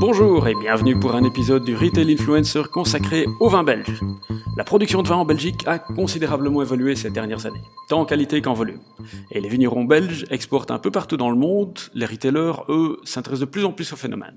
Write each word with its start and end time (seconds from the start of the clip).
Bonjour 0.00 0.48
et 0.48 0.54
bienvenue 0.54 0.98
pour 0.98 1.14
un 1.14 1.24
épisode 1.24 1.62
du 1.62 1.76
Retail 1.76 2.10
Influencer 2.10 2.62
consacré 2.72 3.26
au 3.38 3.50
vin 3.50 3.62
belge. 3.62 4.00
La 4.56 4.64
production 4.64 5.02
de 5.02 5.08
vin 5.08 5.16
en 5.16 5.26
Belgique 5.26 5.62
a 5.66 5.78
considérablement 5.78 6.62
évolué 6.62 6.96
ces 6.96 7.10
dernières 7.10 7.44
années, 7.44 7.60
tant 7.86 8.00
en 8.00 8.06
qualité 8.06 8.40
qu'en 8.40 8.54
volume. 8.54 8.80
Et 9.30 9.42
les 9.42 9.48
vignerons 9.50 9.84
belges 9.84 10.24
exportent 10.30 10.70
un 10.70 10.78
peu 10.78 10.90
partout 10.90 11.18
dans 11.18 11.28
le 11.28 11.36
monde, 11.36 11.78
les 11.92 12.06
retailers, 12.06 12.64
eux, 12.70 12.96
s'intéressent 13.04 13.46
de 13.46 13.50
plus 13.50 13.66
en 13.66 13.72
plus 13.72 13.92
au 13.92 13.96
phénomène. 13.96 14.36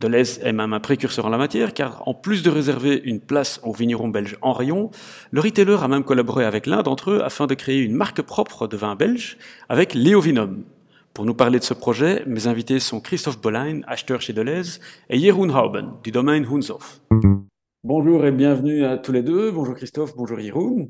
Deleuze 0.00 0.40
est 0.42 0.52
même 0.52 0.72
un 0.72 0.80
précurseur 0.80 1.26
en 1.26 1.28
la 1.28 1.38
matière, 1.38 1.72
car 1.72 2.02
en 2.08 2.14
plus 2.14 2.42
de 2.42 2.50
réserver 2.50 3.00
une 3.04 3.20
place 3.20 3.60
aux 3.62 3.72
vignerons 3.72 4.08
belges 4.08 4.38
en 4.42 4.52
rayon, 4.52 4.90
le 5.30 5.40
retailer 5.40 5.80
a 5.84 5.86
même 5.86 6.02
collaboré 6.02 6.44
avec 6.44 6.66
l'un 6.66 6.82
d'entre 6.82 7.12
eux 7.12 7.22
afin 7.22 7.46
de 7.46 7.54
créer 7.54 7.78
une 7.78 7.94
marque 7.94 8.22
propre 8.22 8.66
de 8.66 8.76
vin 8.76 8.96
belge 8.96 9.38
avec 9.68 9.94
Léovinum. 9.94 10.64
Pour 11.12 11.24
nous 11.24 11.34
parler 11.34 11.58
de 11.58 11.64
ce 11.64 11.74
projet, 11.74 12.22
mes 12.26 12.46
invités 12.46 12.78
sont 12.78 13.00
Christophe 13.00 13.40
Bolein, 13.40 13.80
acheteur 13.86 14.20
chez 14.20 14.32
Deleuze, 14.32 14.80
et 15.08 15.18
Jeroen 15.18 15.50
Hauben, 15.50 15.94
du 16.04 16.12
domaine 16.12 16.46
Hunshof. 16.46 17.00
Bonjour 17.82 18.24
et 18.24 18.30
bienvenue 18.30 18.84
à 18.84 18.96
tous 18.96 19.10
les 19.10 19.22
deux. 19.22 19.50
Bonjour 19.50 19.74
Christophe, 19.74 20.14
bonjour 20.16 20.38
Jeroen. 20.38 20.88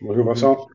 Bonjour 0.00 0.24
Vincent. 0.24 0.68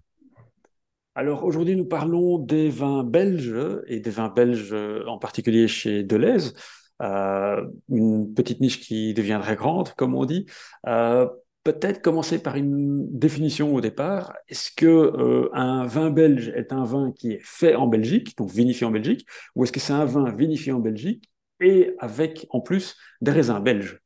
Alors 1.16 1.45
aujourd'hui, 1.45 1.75
nous 1.75 1.85
parlons 1.85 2.39
des 2.39 2.70
vins 2.70 3.03
belges 3.03 3.58
et 3.88 4.02
des 4.02 4.11
vins 4.11 4.30
belges 4.30 4.75
en 5.08 5.17
particulier 5.17 5.67
chez 5.67 6.03
Deleuze. 6.03 6.53
Euh, 7.02 7.66
une 7.89 8.34
petite 8.34 8.59
niche 8.59 8.81
qui 8.81 9.13
deviendrait 9.13 9.55
grande, 9.55 9.89
comme 9.94 10.16
on 10.16 10.25
dit. 10.25 10.45
Euh, 10.88 11.27
peut-être 11.73 12.02
commencer 12.02 12.41
par 12.41 12.55
une 12.55 13.05
définition 13.17 13.75
au 13.75 13.81
départ. 13.81 14.34
Est-ce 14.48 14.71
que 14.71 14.85
euh, 14.85 15.49
un 15.53 15.85
vin 15.85 16.09
belge 16.09 16.48
est 16.55 16.71
un 16.71 16.85
vin 16.85 17.12
qui 17.12 17.34
est 17.34 17.41
fait 17.44 17.75
en 17.75 17.88
Belgique, 17.88 18.38
donc 18.38 18.49
vinifié 18.49 18.88
en 18.88 18.91
Belgique, 18.91 19.27
ou 19.53 19.63
est-ce 19.63 19.73
que 19.73 19.81
c'est 19.81 19.91
un 19.91 20.05
vin 20.05 20.31
vinifié 20.34 20.72
en 20.72 20.80
Belgique 20.80 21.30
et 21.59 21.94
avec 21.99 22.48
en 22.52 22.61
plus 22.61 22.95
des 23.20 23.31
raisins 23.31 23.59
belges? 23.59 23.99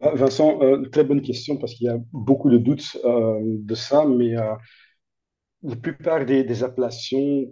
Ah, 0.00 0.14
Vincent, 0.14 0.58
très 0.90 1.04
bonne 1.04 1.22
question 1.22 1.56
parce 1.56 1.74
qu'il 1.74 1.86
y 1.86 1.90
a 1.90 1.98
beaucoup 2.12 2.50
de 2.50 2.58
doutes 2.58 2.98
de 3.04 3.74
ça, 3.74 4.04
mais 4.06 4.34
la 5.62 5.76
plupart 5.76 6.26
des, 6.26 6.62
appellations, 6.64 7.46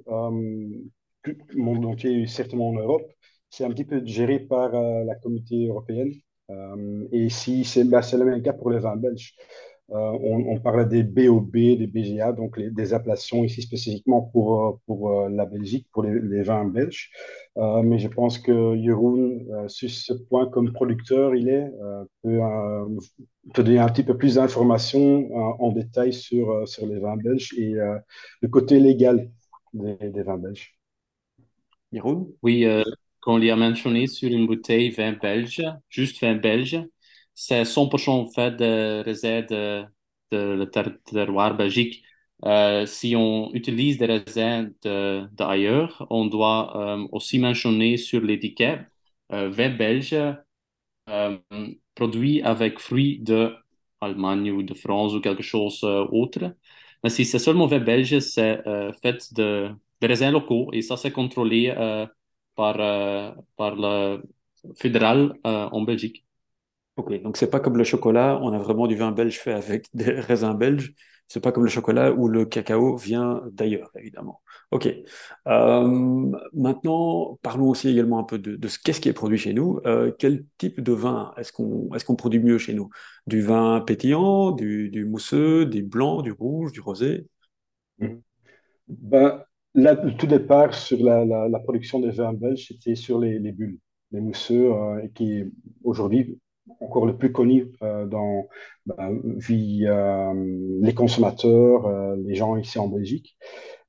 monde 1.55 1.85
entier, 1.87 2.27
certainement 2.27 2.71
en 2.71 2.75
Europe, 2.75 3.09
c'est 3.49 3.65
un 3.65 3.71
petit 3.71 3.85
peu 3.85 4.05
géré 4.05 4.41
par 4.41 4.75
euh, 4.75 5.05
la 5.05 5.15
communauté 5.15 5.67
européenne. 5.67 6.13
Euh, 6.51 7.07
et 7.13 7.25
ici, 7.25 7.65
c'est 7.65 7.85
bah, 7.85 8.01
le 8.13 8.25
même 8.25 8.43
cas 8.43 8.53
pour 8.53 8.71
les 8.71 8.79
vins 8.79 8.97
belges. 8.97 9.35
Euh, 9.91 9.95
on, 9.95 10.55
on, 10.55 10.61
parle 10.61 10.89
des 10.89 11.03
BOB, 11.03 11.53
des 11.53 11.87
BGA, 11.87 12.33
donc 12.33 12.59
des 12.59 12.95
appellations 12.95 13.45
ici 13.45 13.61
spécifiquement 13.61 14.23
pour, 14.23 14.81
pour 14.87 15.29
la 15.29 15.45
Belgique, 15.45 15.87
pour 15.93 16.03
les, 16.03 16.43
vins 16.43 16.65
belges. 16.65 17.11
mais 17.57 17.99
je 17.99 18.09
pense 18.09 18.39
que 18.39 18.77
Jeroen, 18.83 19.69
sur 19.69 19.91
ce 19.91 20.15
point, 20.15 20.49
comme 20.49 20.73
producteur, 20.73 21.35
il 21.35 21.51
est, 21.51 21.71
peut, 22.23 22.41
donner 23.55 23.79
un 23.79 23.89
petit 23.89 24.05
peu 24.05 24.17
plus 24.17 24.37
d'informations 24.37 25.35
en 25.37 25.71
détail 25.73 26.15
sur, 26.15 26.67
sur 26.67 26.87
les 26.87 26.99
vins 26.99 27.19
belges 27.19 27.53
et 27.59 27.75
le 28.41 28.49
côté 28.49 28.81
légal 28.81 29.31
des, 29.75 29.97
des 30.01 30.23
vins 30.23 30.39
belges. 30.39 30.79
Jeroen? 31.93 32.27
Oui, 32.43 32.67
qu'on 33.25 33.39
lui 33.39 33.51
a 33.51 33.57
mentionné 33.57 34.07
sur 34.07 34.31
une 34.31 34.47
bouteille 34.47 34.91
vin 34.91 35.13
belge, 35.15 35.63
juste 35.89 36.21
vin 36.21 36.35
belge. 36.35 36.79
C'est 37.35 37.65
100% 37.65 38.29
fait 38.35 38.53
de 38.53 39.03
réserve 39.03 39.47
de, 39.47 39.87
de, 40.31 40.65
terroir 41.11 41.57
belgique. 41.57 42.05
Euh, 42.45 42.85
si 42.87 43.17
on 43.17 43.53
utilise 43.55 43.97
des 43.99 44.07
raisins 44.07 44.73
d'ailleurs, 45.33 45.99
de, 46.01 46.07
on 46.11 46.27
doit 46.27 46.77
euh, 46.99 47.09
aussi 47.13 47.39
mentionner 47.39 47.97
sur 47.97 48.21
l'étiquette 48.21 48.83
euh, 49.33 49.49
vin 49.49 49.71
belge 49.71 50.15
produit 51.95 52.43
avec 52.43 52.79
fruits 52.79 53.19
de 53.21 53.55
Allemagne 54.01 54.51
ou 54.51 54.63
de 54.63 54.75
France 54.75 55.15
ou 55.15 55.21
quelque 55.21 55.43
chose 55.43 55.83
autre. 55.85 56.55
Mais 57.03 57.11
si 57.11 57.25
c'est 57.25 57.39
seulement 57.39 57.67
vin 57.67 57.81
belge, 57.81 58.19
c'est 58.21 58.63
fait 59.03 59.33
de, 59.35 59.71
de 60.01 60.07
raisins 60.07 60.31
locaux 60.31 60.71
et 60.73 60.83
ça 60.83 60.97
c'est 60.97 61.13
contrôlé 61.13 61.73
par, 62.55 62.77
euh, 62.81 63.33
par 63.57 63.75
le 63.77 64.23
fédéral 64.77 65.35
euh, 65.47 65.67
en 65.67 65.83
Belgique. 65.83 66.25
Ok, 66.97 67.23
donc 67.23 67.37
c'est 67.37 67.51
pas 67.51 67.61
comme 67.61 67.77
le 67.77 67.85
chocolat, 67.85 68.39
on 68.43 68.53
a 68.53 68.59
vraiment 68.59 68.87
du 68.87 68.95
vin 68.97 69.11
belge 69.11 69.39
fait 69.39 69.53
avec 69.53 69.87
des 69.95 70.13
raisins 70.13 70.55
belges. 70.55 70.95
C'est 71.27 71.41
pas 71.41 71.53
comme 71.53 71.65
le 71.65 71.71
chocolat 71.71 72.13
où 72.13 72.29
le 72.29 72.45
cacao 72.45 72.97
vient 72.99 73.43
d'ailleurs, 73.51 73.91
évidemment. 73.97 74.43
Ok. 74.71 74.89
Euh, 75.49 76.33
maintenant, 76.53 77.39
parlons 77.41 77.71
aussi 77.71 77.89
également 77.89 78.19
un 78.19 78.25
peu 78.25 78.39
de, 78.39 78.57
de 78.57 78.69
ce 78.69 78.79
qu'est-ce 78.79 79.01
qui 79.01 79.09
est 79.09 79.15
produit 79.15 79.39
chez 79.39 79.55
nous. 79.55 79.81
quel 80.19 80.45
type 80.59 80.83
de 80.83 80.93
vin 80.93 81.33
est-ce 81.39 81.51
qu'on 81.51 81.89
est-ce 81.95 82.05
qu'on 82.05 82.15
produit 82.15 82.41
mieux 82.41 82.59
chez 82.59 82.75
nous? 82.75 82.91
Du 83.27 83.41
vin 83.41 83.81
pétillant, 83.81 84.51
du, 84.53 84.91
du, 84.91 85.07
mousseux, 85.07 85.65
du 85.65 85.83
blanc, 85.83 86.21
du 86.21 86.31
rouge, 86.31 86.73
du 86.73 86.81
rosé? 86.81 87.27
Mmh. 87.99 88.09
ben, 88.89 89.45
Là, 89.75 89.97
tout 89.97 90.27
départ 90.29 90.73
sur 90.73 91.03
la, 91.03 91.59
production 91.61 91.99
des 91.99 92.11
vins 92.11 92.33
belges, 92.33 92.69
c'était 92.69 92.95
sur 92.95 93.19
les, 93.19 93.41
les, 93.41 93.51
bulles, 93.51 93.79
les 94.13 94.21
mousseux, 94.21 94.73
euh, 94.73 95.09
qui 95.15 95.33
est 95.39 95.47
aujourd'hui 95.83 96.39
encore 96.81 97.07
le 97.07 97.17
plus 97.17 97.33
connu 97.33 97.73
euh, 97.83 98.07
dans, 98.07 98.47
ben, 98.87 99.21
via 99.37 100.31
euh, 100.31 100.79
les 100.81 100.95
consommateurs, 100.95 102.17
les 102.17 102.35
gens 102.37 102.57
ici 102.57 102.79
en 102.79 102.89
Belgique. 102.89 103.37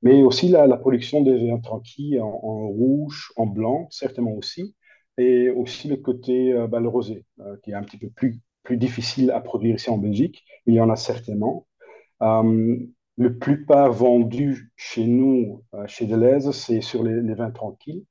Mais 0.02 0.22
aussi 0.22 0.48
la, 0.48 0.76
production 0.76 1.22
des 1.22 1.46
vins 1.46 1.60
tranquilles 1.60 2.20
en, 2.20 2.68
rouge, 2.68 3.32
en 3.36 3.46
blanc, 3.46 3.86
certainement 3.90 4.34
aussi. 4.34 4.74
Et 5.18 5.50
aussi 5.50 5.88
le 5.88 5.96
côté 5.96 6.52
ben, 6.68 6.80
le 6.80 6.88
rosé, 6.88 7.24
qui 7.62 7.70
est 7.70 7.74
un 7.74 7.82
petit 7.82 7.96
peu 7.96 8.10
plus 8.10 8.76
difficile 8.76 9.30
à 9.30 9.40
produire 9.40 9.76
ici 9.76 9.88
en 9.88 9.98
Belgique. 9.98 10.44
Il 10.66 10.74
y 10.74 10.80
en 10.80 10.90
a 10.90 10.96
certainement 10.96 11.66
le 13.16 13.38
plupart 13.38 13.92
vendu 13.92 14.70
chez 14.76 15.06
nous, 15.06 15.64
euh, 15.74 15.86
chez 15.86 16.06
Deleuze, 16.06 16.50
c'est 16.52 16.80
sur 16.80 17.02
les, 17.02 17.34
vins 17.34 17.50
tranquilles, 17.50 18.04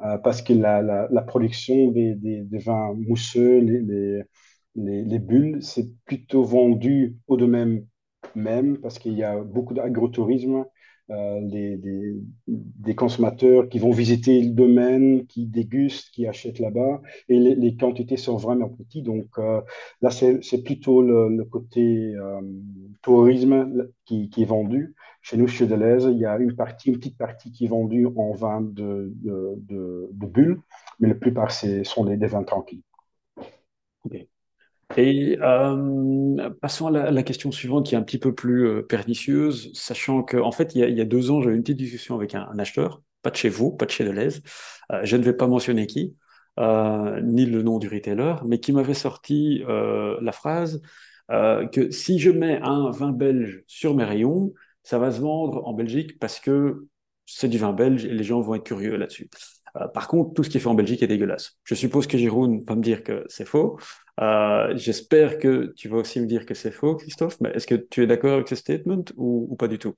euh, 0.00 0.18
parce 0.18 0.42
que 0.42 0.52
la, 0.52 1.08
production 1.26 1.90
des, 1.90 2.14
des, 2.14 2.58
vins 2.58 2.94
mousseux, 2.94 3.58
les, 3.58 3.80
les, 4.76 5.04
les 5.04 5.18
bulles, 5.18 5.62
c'est 5.62 5.88
plutôt 6.04 6.44
vendu 6.44 7.16
au 7.26 7.36
domaine 7.36 7.86
même, 8.34 8.78
parce 8.78 8.98
qu'il 8.98 9.14
y 9.14 9.22
a 9.24 9.42
beaucoup 9.42 9.74
d'agrotourisme 9.74 10.64
euh, 11.12 11.40
des, 11.42 12.94
consommateurs 12.94 13.68
qui 13.68 13.78
vont 13.78 13.90
visiter 13.90 14.40
le 14.42 14.50
domaine, 14.50 15.26
qui 15.26 15.46
dégustent, 15.46 16.10
qui 16.10 16.26
achètent 16.26 16.58
là-bas, 16.58 17.00
et 17.28 17.38
les, 17.38 17.76
quantités 17.76 18.16
sont 18.16 18.36
vraiment 18.36 18.68
petites. 18.68 19.04
Donc 19.04 19.26
euh, 19.38 19.60
là, 20.02 20.10
c'est 20.10 20.62
plutôt 20.62 21.02
le, 21.02 21.44
côté 21.44 22.14
euh, 22.14 22.40
tourisme 23.02 23.88
qui, 24.04 24.30
est 24.36 24.44
vendu. 24.44 24.94
Chez 25.22 25.36
nous, 25.36 25.46
chez 25.48 25.66
Deleuze, 25.66 26.08
il 26.12 26.18
y 26.18 26.26
a 26.26 26.36
une 26.38 26.54
petite 26.54 27.16
partie 27.16 27.52
qui 27.52 27.64
est 27.64 27.68
vendue 27.68 28.06
en 28.16 28.32
vin 28.32 28.60
de, 28.60 29.12
de, 29.22 30.08
de, 30.12 30.26
bulles, 30.26 30.60
mais 31.00 31.08
la 31.08 31.14
plupart 31.14 31.50
sont 31.50 32.04
des, 32.04 32.16
des 32.16 32.26
vins 32.26 32.44
tranquilles. 32.44 32.82
Et 34.96 35.38
euh, 35.40 36.50
passons 36.60 36.86
à 36.88 37.10
la, 37.10 37.22
question 37.22 37.50
suivante 37.52 37.86
qui 37.86 37.94
est 37.94 37.98
un 37.98 38.02
petit 38.02 38.18
peu 38.18 38.34
plus 38.34 38.66
euh, 38.66 38.82
pernicieuse, 38.82 39.70
sachant 39.74 40.22
qu'en 40.22 40.46
en 40.46 40.52
fait, 40.52 40.74
il 40.74 40.96
y, 40.96 41.00
a, 41.00 41.04
deux 41.04 41.30
ans, 41.30 41.42
eu 41.42 41.54
une 41.54 41.62
petite 41.62 41.78
discussion 41.78 42.16
avec 42.16 42.34
un, 42.34 42.58
acheteur, 42.58 43.02
pas 43.22 43.30
de 43.30 43.36
chez 43.36 43.48
vous, 43.48 43.70
pas 43.70 43.86
de 43.86 43.90
chez 43.90 44.04
Deleuze, 44.04 44.42
euh, 44.90 45.00
je 45.04 45.16
ne 45.16 45.22
vais 45.22 45.32
pas 45.32 45.46
mentionner 45.46 45.86
qui, 45.86 46.16
ni 46.58 47.46
le 47.46 47.62
nom 47.62 47.78
du 47.78 47.88
retailer, 47.88 48.34
mais 48.44 48.58
qui 48.58 48.72
m'avait 48.72 48.94
sorti 48.94 49.62
la 49.66 50.32
phrase 50.32 50.82
que 51.28 51.90
si 51.90 52.18
je 52.18 52.30
mets 52.30 52.60
un 52.62 52.90
vin 52.90 53.12
belge 53.12 53.62
sur 53.66 53.94
mes 53.94 54.04
rayons, 54.04 54.52
ça 54.82 54.98
va 54.98 55.10
se 55.10 55.20
vendre 55.20 55.66
en 55.66 55.72
Belgique 55.72 56.18
parce 56.18 56.40
que 56.40 56.86
c'est 57.24 57.48
du 57.48 57.56
vin 57.56 57.72
belge 57.72 58.04
et 58.04 58.12
les 58.12 58.24
gens 58.24 58.40
vont 58.40 58.54
être 58.54 58.64
curieux 58.64 58.96
là-dessus. 58.96 59.30
Par 59.94 60.08
contre, 60.08 60.34
tout 60.34 60.44
ce 60.44 60.50
qui 60.50 60.58
est 60.58 60.60
fait 60.60 60.68
en 60.68 60.74
Belgique 60.74 61.02
est 61.02 61.06
dégueulasse. 61.06 61.58
Je 61.64 61.74
suppose 61.74 62.06
que 62.06 62.18
Jérôme 62.18 62.62
va 62.64 62.74
me 62.74 62.82
dire 62.82 63.02
que 63.02 63.24
c'est 63.28 63.46
faux. 63.46 63.78
Euh, 64.20 64.72
j'espère 64.76 65.38
que 65.38 65.72
tu 65.76 65.88
vas 65.88 65.98
aussi 65.98 66.20
me 66.20 66.26
dire 66.26 66.44
que 66.44 66.54
c'est 66.54 66.70
faux, 66.70 66.96
Christophe, 66.96 67.40
mais 67.40 67.50
est-ce 67.50 67.66
que 67.66 67.74
tu 67.74 68.02
es 68.02 68.06
d'accord 68.06 68.34
avec 68.34 68.48
ce 68.48 68.54
statement 68.56 69.04
ou, 69.16 69.56
pas 69.56 69.68
du 69.68 69.78
tout? 69.78 69.94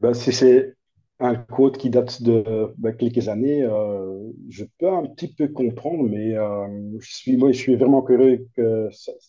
Ben, 0.00 0.12
Si 0.14 0.32
c'est 0.32 0.74
un 1.20 1.36
code 1.36 1.78
qui 1.78 1.90
date 1.90 2.22
de 2.22 2.74
ben, 2.76 2.92
quelques 2.94 3.28
années, 3.28 3.62
euh, 3.62 4.32
je 4.50 4.64
peux 4.78 4.88
un 4.88 5.06
petit 5.06 5.32
peu 5.32 5.48
comprendre, 5.48 6.02
mais 6.04 6.36
euh, 6.36 6.66
je, 6.98 7.14
suis, 7.14 7.36
moi, 7.36 7.52
je 7.52 7.58
suis 7.58 7.76
vraiment 7.76 8.02
curieux 8.02 8.46
que 8.56 8.88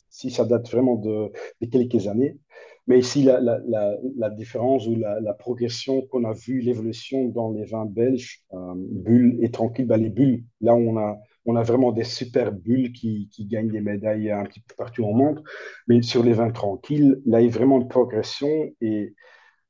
si 0.09 0.31
ça 0.31 0.45
date 0.45 0.69
vraiment 0.69 0.95
de, 0.95 1.31
quelques 1.71 2.07
années. 2.07 2.37
Mais 2.87 2.99
ici, 2.99 3.23
la, 3.23 3.39
la, 3.41 4.29
différence 4.29 4.87
ou 4.87 4.95
la, 4.95 5.33
progression 5.33 6.01
qu'on 6.03 6.23
a 6.23 6.33
vu, 6.33 6.61
l'évolution 6.61 7.25
dans 7.25 7.51
les 7.51 7.65
vins 7.65 7.85
belges, 7.85 8.43
bulles 8.53 9.37
et 9.41 9.51
tranquilles, 9.51 9.87
ben, 9.87 9.97
les 9.97 10.09
bulles, 10.09 10.43
là, 10.61 10.73
on 10.73 10.97
a 10.97 11.17
on 11.47 11.55
a 11.55 11.63
vraiment 11.63 11.93
des 11.93 12.03
super 12.03 12.51
bulles 12.51 12.91
qui, 12.91 13.29
gagnent 13.39 13.71
des 13.71 13.79
médailles 13.79 14.29
un 14.29 14.43
petit 14.43 14.59
peu 14.59 14.75
partout 14.75 15.05
au 15.05 15.13
monde. 15.13 15.41
Mais 15.87 16.01
sur 16.01 16.21
les 16.21 16.33
vins 16.33 16.51
tranquilles, 16.51 17.21
là, 17.25 17.39
il 17.39 17.45
y 17.45 17.47
a 17.47 17.51
vraiment 17.51 17.79
une 17.79 17.87
progression. 17.87 18.69
Et 18.81 19.15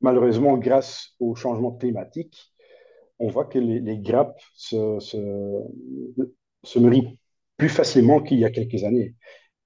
malheureusement, 0.01 0.57
grâce 0.57 1.13
au 1.19 1.35
changement 1.35 1.71
climatique, 1.71 2.51
on 3.19 3.29
voit 3.29 3.45
que 3.45 3.59
les, 3.59 3.99
grappes 3.99 4.41
se, 4.55 4.97
se 6.63 6.79
mûrit 6.79 7.19
plus 7.57 7.69
facilement 7.69 8.21
qu'il 8.21 8.39
y 8.39 8.45
a 8.45 8.49
quelques 8.49 8.83
années. 8.83 9.13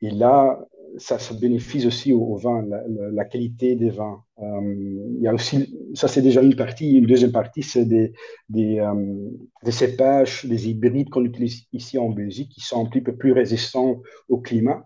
Et 0.02 0.12
là, 0.12 0.60
ça, 0.98 1.20
ça 1.20 1.34
bénéficie 1.34 1.86
aussi 1.86 2.14
au, 2.14 2.36
vin, 2.36 2.66
la, 2.88 3.26
qualité 3.26 3.76
des 3.76 3.90
vins. 3.90 4.24
Euh, 4.40 5.14
il 5.16 5.22
y 5.22 5.28
a 5.28 5.34
aussi, 5.34 5.76
ça 5.94 6.08
c'est 6.08 6.22
déjà 6.22 6.42
une 6.42 6.56
partie. 6.56 6.98
Une 6.98 7.06
deuxième 7.06 7.32
partie, 7.32 7.64
c'est 7.64 7.88
euh, 7.92 8.10
des, 8.50 9.72
cépages, 9.72 10.46
des 10.46 10.70
hybrides 10.70 11.10
qu'on 11.10 11.26
utilise 11.26 11.66
ici 11.74 11.98
en 11.98 12.10
Belgique 12.10 12.50
qui 12.50 12.62
sont 12.62 12.86
un 12.86 12.90
petit 12.90 13.02
peu 13.02 13.16
plus 13.16 13.32
résistants 13.32 14.02
au 14.30 14.40
climat. 14.40 14.86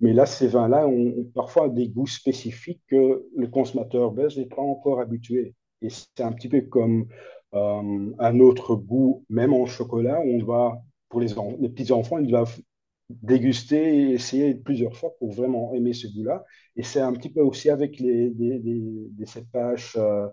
Mais 0.00 0.12
là, 0.12 0.26
ces 0.26 0.46
vins-là 0.46 0.86
ont 0.86 1.14
parfois 1.34 1.68
des 1.68 1.88
goûts 1.88 2.06
spécifiques 2.06 2.82
que 2.88 3.26
le 3.36 3.46
consommateur 3.48 4.12
belge 4.12 4.38
n'est 4.38 4.46
pas 4.46 4.62
encore 4.62 5.00
habitué. 5.00 5.54
Et 5.82 5.88
c'est 5.90 6.22
un 6.22 6.32
petit 6.32 6.48
peu 6.48 6.60
comme 6.62 7.06
euh, 7.54 8.12
un 8.18 8.40
autre 8.40 8.76
goût, 8.76 9.24
même 9.28 9.52
en 9.52 9.66
chocolat, 9.66 10.20
où 10.20 10.40
on 10.40 10.44
va, 10.44 10.80
pour 11.08 11.20
les, 11.20 11.34
les 11.60 11.68
petits 11.68 11.92
enfants, 11.92 12.18
ils 12.18 12.28
doivent 12.28 12.60
déguster 13.10 13.96
et 13.96 14.10
essayer 14.12 14.54
plusieurs 14.54 14.96
fois 14.96 15.10
pour 15.18 15.32
vraiment 15.32 15.74
aimer 15.74 15.94
ce 15.94 16.06
goût-là. 16.08 16.44
Et 16.76 16.82
c'est 16.82 17.00
un 17.00 17.12
petit 17.12 17.30
peu 17.30 17.40
aussi 17.40 17.70
avec 17.70 17.98
les, 17.98 18.30
des, 18.30 19.26
cépages 19.26 19.94
euh, 19.96 20.28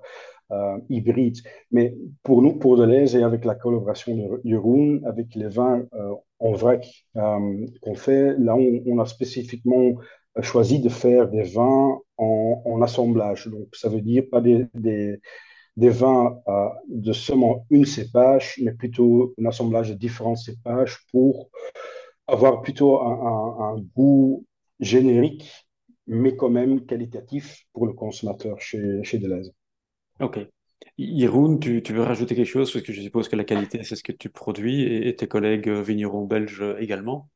euh, 0.52 0.78
hybrides. 0.90 1.40
Mais 1.72 1.96
pour 2.24 2.42
nous, 2.42 2.54
pour 2.54 2.78
Deleuze, 2.78 3.16
et 3.16 3.24
avec 3.24 3.46
la 3.46 3.56
collaboration 3.56 4.16
de 4.16 4.42
Jeroen, 4.44 5.02
avec 5.06 5.34
les 5.36 5.48
vins 5.48 5.86
euh, 5.94 6.14
en 6.40 6.52
vrac 6.52 6.86
qu'on 7.16 7.96
fait, 7.96 8.36
là, 8.38 8.56
on, 8.56 9.00
a 9.00 9.06
spécifiquement 9.06 9.94
choisi 10.42 10.80
de 10.80 10.90
faire 10.90 11.30
des 11.30 11.44
vins 11.44 11.98
en, 12.18 12.82
assemblage. 12.82 13.48
Donc, 13.48 13.74
ça 13.74 13.88
veut 13.88 14.02
dire 14.02 14.26
pas 14.30 14.42
des, 14.42 14.66
des, 14.74 15.18
des 15.78 15.90
vins 15.90 16.38
de 16.90 17.14
seulement 17.14 17.66
une 17.70 17.86
cépage, 17.86 18.60
mais 18.62 18.74
plutôt 18.74 19.34
un 19.42 19.46
assemblage 19.46 19.90
de 19.90 19.96
différents 19.96 20.36
cépages 20.36 21.00
pour 21.12 21.50
avoir 22.28 22.62
plutôt 22.62 23.00
un, 23.02 23.80
goût 23.96 24.46
générique, 24.80 25.52
mais 26.08 26.36
quand 26.36 26.50
même 26.50 26.86
qualitatif 26.86 27.66
pour 27.74 27.88
le 27.88 27.94
consommateur 27.94 28.60
chez, 28.60 29.04
chez 29.04 29.18
Deleuze. 29.18 29.54
Ok. 30.20 30.40
Yeroun, 30.98 31.60
tu, 31.60 31.82
tu, 31.84 31.94
veux 31.94 32.04
rajouter 32.04 32.36
quelque 32.36 32.46
chose? 32.46 32.72
Parce 32.72 32.86
que 32.86 32.94
je 32.94 33.02
suppose 33.02 33.28
que 33.28 33.36
la 33.36 33.44
qualité, 33.44 33.84
c'est 33.84 33.96
ce 33.96 34.04
que 34.04 34.12
tu 34.12 34.30
produis 34.30 34.84
et, 34.84 35.16
tes 35.16 35.28
collègues 35.28 35.70
vignerons 35.70 36.26
belges 36.26 36.64
également. 36.80 37.30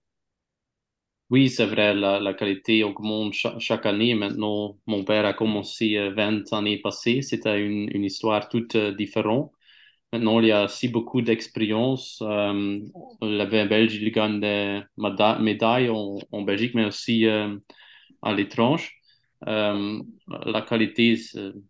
Oui, 1.29 1.49
c'est 1.49 1.67
vrai, 1.67 1.93
la, 1.93 2.19
la, 2.19 2.33
qualité 2.33 2.83
augmente 2.83 3.33
chaque, 3.33 3.85
année. 3.85 4.15
Maintenant, 4.15 4.79
mon 4.87 5.03
père 5.03 5.25
a 5.25 5.33
commencé 5.33 5.95
20 6.09 6.51
euh, 6.53 6.55
années 6.55 6.79
passées. 6.79 7.21
C'était 7.21 7.63
une, 7.63 7.87
une 7.93 8.03
histoire 8.03 8.49
toute 8.49 8.75
euh, 8.75 8.93
différente. 8.93 9.51
Maintenant, 10.11 10.39
il 10.39 10.47
y 10.47 10.51
a 10.51 10.63
aussi 10.65 10.87
beaucoup 10.89 11.21
d'expérience. 11.21 12.19
Euh, 12.23 12.79
vin 13.21 13.65
belge, 13.67 13.93
il 13.95 14.11
gagne 14.11 14.39
des 14.39 14.81
médailles 14.97 15.89
en, 15.89 16.41
Belgique, 16.41 16.73
mais 16.73 16.85
aussi 16.85 17.27
euh, 17.27 17.55
à 18.23 18.33
l'étranger. 18.33 18.89
Euh, 19.47 20.01
la 20.45 20.61
qualité, 20.63 21.15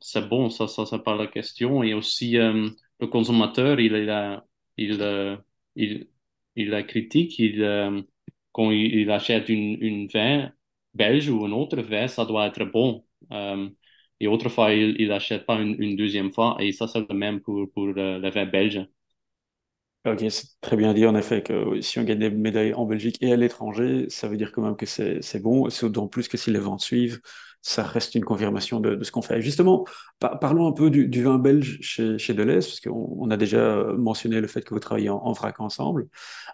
c'est 0.01 0.27
bon, 0.29 0.49
ça, 0.49 0.67
ça, 0.67 0.85
c'est 0.85 1.03
pas 1.03 1.15
la 1.17 1.27
question. 1.27 1.83
Et 1.83 1.93
aussi, 1.93 2.37
euh, 2.37 2.69
le 3.01 3.07
consommateur, 3.07 3.79
il, 3.79 3.93
il, 4.77 5.39
il, 5.75 6.07
il, 6.55 6.85
critique. 6.87 7.37
Il, 7.39 8.05
quand 8.53 8.71
il, 8.71 9.11
achète 9.11 9.49
une, 9.49 9.81
une 9.83 10.07
vin 10.07 10.51
belge 10.93 11.29
ou 11.29 11.45
un 11.45 11.51
autre 11.51 11.81
vin, 11.81 12.07
ça 12.07 12.25
doit 12.25 12.47
être 12.47 12.63
bon. 12.65 13.05
Et 14.19 14.27
autrefois, 14.27 14.73
il 14.73 15.07
n'achète 15.07 15.45
pas 15.45 15.55
une, 15.59 15.95
deuxième 15.95 16.33
fois. 16.33 16.57
Et 16.59 16.71
ça, 16.71 16.87
c'est 16.87 16.99
le 17.07 17.15
même 17.15 17.39
pour, 17.41 17.69
pour 17.71 17.87
le, 17.87 18.29
vin 18.29 18.45
belge. 18.45 18.85
Ok, 20.05 20.23
c'est 20.29 20.47
très 20.61 20.77
bien 20.77 20.93
dit 20.93 21.05
en 21.05 21.15
effet 21.15 21.43
que 21.43 21.81
si 21.81 21.99
on 21.99 22.03
gagne 22.03 22.19
des 22.19 22.29
médailles 22.29 22.73
en 22.73 22.85
Belgique 22.85 23.17
et 23.19 23.33
à 23.33 23.35
l'étranger, 23.35 24.05
ça 24.09 24.29
veut 24.29 24.37
dire 24.37 24.53
quand 24.53 24.61
même 24.61 24.77
que 24.77 24.85
c'est 24.85 25.41
bon. 25.41 25.69
C'est 25.69 25.85
d'autant 25.87 26.07
plus 26.07 26.27
que 26.29 26.37
si 26.37 26.51
les 26.51 26.59
ventes 26.59 26.81
suivent, 26.81 27.19
ça 27.61 27.83
reste 27.83 28.15
une 28.15 28.23
confirmation 28.23 28.79
de, 28.79 29.03
ce 29.03 29.11
qu'on 29.11 29.21
fait. 29.21 29.41
justement, 29.41 29.85
parlons 30.19 30.67
un 30.67 30.71
peu 30.71 30.89
du, 30.89 31.23
vin 31.23 31.37
belge 31.37 31.79
chez, 31.81 32.33
Deleuze, 32.33 32.67
parce 32.67 32.79
qu'on 32.79 33.17
on 33.19 33.29
a 33.29 33.37
déjà 33.37 33.83
mentionné 33.97 34.39
le 34.39 34.47
fait 34.47 34.61
que 34.61 34.73
vous 34.73 34.79
travaillez 34.79 35.09
en, 35.09 35.31
vrac 35.33 35.59
ensemble. 35.59 36.07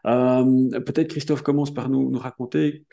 Euh, 0.07 0.79
peut-être 0.81 1.09
Christophe 1.09 1.43
commence 1.43 1.73
par 1.73 1.89
nous 1.89 2.17
raconter 2.17 2.85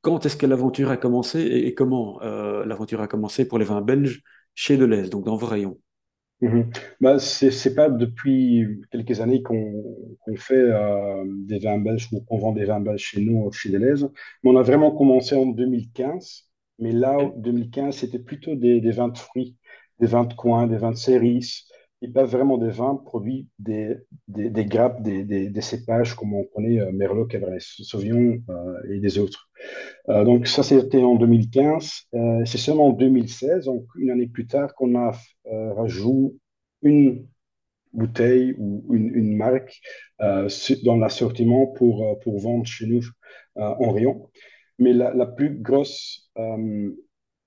quand 0.00 0.24
est-ce 0.26 0.36
que 0.36 0.46
l'aventure 0.46 0.90
a 0.90 0.96
commencé 0.96 1.40
et, 1.40 1.74
comment 1.74 2.22
euh, 2.22 2.64
l'aventure 2.64 3.00
a 3.00 3.08
commencé 3.08 3.46
pour 3.46 3.58
les 3.58 3.64
vins 3.64 3.82
belges 3.82 4.22
chez 4.54 4.76
Deleuze, 4.76 5.10
donc 5.10 5.24
dans 5.24 5.36
vos 5.36 5.46
rayons 5.46 5.78
mhm. 6.40 6.70
bah, 7.00 7.18
C'est 7.18 7.74
pas 7.74 7.88
depuis 7.88 8.80
quelques 8.90 9.20
années 9.20 9.42
qu'on 9.42 9.84
fait 10.36 10.54
euh, 10.54 11.24
des 11.26 11.58
vins 11.58 11.78
belges 11.78 12.08
ou 12.12 12.20
qu'on 12.20 12.38
vend 12.38 12.52
des 12.52 12.64
vins 12.64 12.80
belges 12.80 13.02
chez 13.02 13.20
nous, 13.20 13.50
chez 13.52 13.70
Deleuze. 13.70 14.10
Mais 14.42 14.50
on 14.50 14.56
a 14.56 14.62
vraiment 14.62 14.92
commencé 14.92 15.34
en 15.34 15.46
2015. 15.46 16.44
Mais 16.80 16.92
là, 16.92 17.18
en 17.18 17.28
2015, 17.36 17.96
c'était 17.96 18.20
plutôt 18.20 18.54
des, 18.54 18.80
des, 18.80 18.92
vins 18.92 19.08
de 19.08 19.18
fruits, 19.18 19.56
des 19.98 20.06
vins 20.06 20.24
de 20.24 20.34
coin, 20.34 20.68
des 20.68 20.76
vins 20.76 20.92
de 20.92 20.96
céris, 20.96 21.64
et 22.02 22.08
pas 22.08 22.24
vraiment 22.24 22.58
des 22.58 22.70
vins 22.70 22.94
produits 22.94 23.48
des, 23.58 23.96
des, 24.28 24.64
grappes, 24.64 25.02
des, 25.02 25.24
des, 25.24 25.60
cépages 25.60 26.14
comme 26.14 26.32
on 26.32 26.44
connaît 26.44 26.80
euh, 26.80 26.92
Merlot, 26.92 27.26
Cabernet 27.26 27.60
Sauvignon 27.60 28.38
euh, 28.48 28.92
et 28.92 29.00
des 29.00 29.18
autres. 29.18 29.48
Euh, 30.08 30.24
donc 30.24 30.46
ça, 30.46 30.62
c'était 30.62 31.02
en 31.02 31.16
2015. 31.16 31.90
Euh, 32.14 32.44
c'est 32.44 32.58
seulement 32.58 32.88
en 32.88 32.92
2016, 32.92 33.64
donc 33.64 33.84
une 33.96 34.10
année 34.10 34.28
plus 34.28 34.46
tard, 34.46 34.74
qu'on 34.74 34.96
a 34.96 35.12
rajouté 35.74 36.36
une 36.82 37.26
bouteille 37.92 38.54
ou 38.58 38.84
une, 38.94 39.12
une 39.14 39.36
marque 39.36 39.80
dans 40.20 40.96
l'assortiment 40.96 41.66
pour, 41.66 42.20
pour 42.20 42.38
vendre 42.38 42.66
chez 42.66 42.86
nous 42.86 43.02
en 43.56 43.90
rayon. 43.90 44.30
Mais 44.78 44.92
la, 44.92 45.12
la 45.14 45.26
plus 45.26 45.58
grosse 45.58 46.30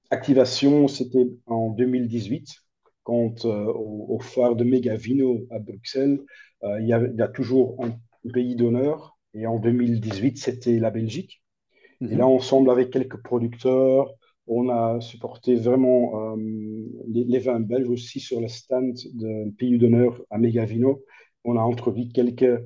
activation, 0.10 0.90
c'était 0.90 1.28
en 1.46 1.70
2018 1.70 2.62
quand 3.04 3.46
euh, 3.46 3.66
au, 3.66 4.20
phare 4.20 4.56
de 4.56 4.64
Megavino 4.64 5.42
à 5.50 5.60
Bruxelles, 5.60 6.20
euh, 6.64 6.80
il 6.82 6.88
y, 6.88 6.94
a, 6.94 7.02
il, 7.04 7.16
y 7.16 7.22
a, 7.22 7.28
toujours 7.28 7.76
un 7.84 7.94
pays 8.32 8.56
d'honneur. 8.56 9.18
Et 9.34 9.48
en 9.48 9.60
2018, 9.60 10.38
c'était 10.38 10.80
la 10.80 10.92
Belgique. 10.92 11.42
Et 12.02 12.16
là, 12.16 12.26
mhm. 12.26 12.34
ensemble 12.34 12.70
avec 12.70 12.90
quelques 12.90 13.22
producteurs, 13.22 14.12
on 14.48 14.70
a 14.70 15.00
supporté 15.02 15.56
vraiment 15.56 16.34
euh, 16.34 16.36
les, 17.08 17.40
vins 17.40 17.60
belges 17.60 17.90
aussi 17.90 18.20
sur 18.20 18.42
le 18.42 18.48
stand 18.48 18.96
de 19.14 19.52
pays 19.52 19.78
d'honneur 19.78 20.22
à 20.30 20.38
Megavino. 20.38 21.04
On 21.44 21.58
a 21.58 21.62
introduit 21.62 22.12
quelques 22.12 22.62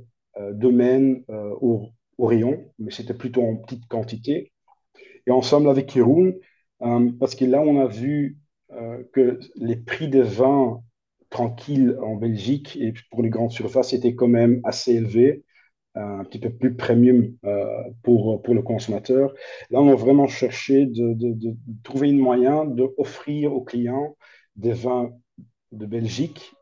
domaines 0.51 1.23
au, 1.61 1.87
au, 2.17 2.25
rayon, 2.25 2.65
mais 2.77 2.91
c'était 2.91 3.13
plutôt 3.13 3.41
en 3.41 3.55
petite 3.55 3.87
quantité. 3.87 4.51
Et 5.27 5.31
ensemble 5.31 5.69
avec 5.69 5.93
Jeroen, 5.93 6.33
parce 6.79 7.35
que 7.35 7.45
là, 7.45 7.61
on 7.61 7.79
a 7.79 7.87
vu 7.87 8.37
que 9.13 9.39
les 9.55 9.75
prix 9.75 10.07
des 10.07 10.21
vins 10.21 10.81
tranquilles 11.29 11.97
en 12.01 12.15
Belgique 12.15 12.77
et 12.79 12.93
pour 13.11 13.21
les 13.21 13.29
grandes 13.29 13.51
surfaces 13.51 13.93
étaient 13.93 14.15
quand 14.15 14.27
même 14.27 14.61
assez 14.63 14.93
élevés, 14.93 15.43
euh, 15.97 16.19
un 16.19 16.23
petit 16.23 16.39
peu 16.39 16.49
plus 16.49 16.75
premium 16.75 17.33
euh, 17.45 17.65
pour, 18.03 18.41
pour 18.41 18.53
le 18.53 18.61
consommateur. 18.61 19.33
Là, 19.69 19.81
on 19.81 19.89
a 19.89 19.95
vraiment 19.95 20.27
cherché 20.27 20.85
de, 20.85 21.55
trouver 21.83 22.09
un 22.09 22.17
moyen 22.17 22.65
d'offrir 22.65 23.53
aux 23.53 23.61
clients 23.61 24.15
des 24.55 24.73
vins 24.73 25.11
de 25.71 25.85
Belgique 25.85 26.53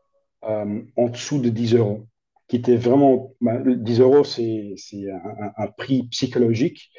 en 0.42 1.08
dessous 1.08 1.40
de 1.40 1.48
10 1.48 1.76
euros 1.76 2.06
qui 2.48 2.56
était 2.56 2.76
vraiment 2.76 3.32
10 3.40 3.46
ben, 3.46 4.00
euros, 4.00 4.22
c'est 4.22 4.74
un, 5.10 5.52
un, 5.56 5.66
prix 5.68 6.02
psychologique. 6.08 6.90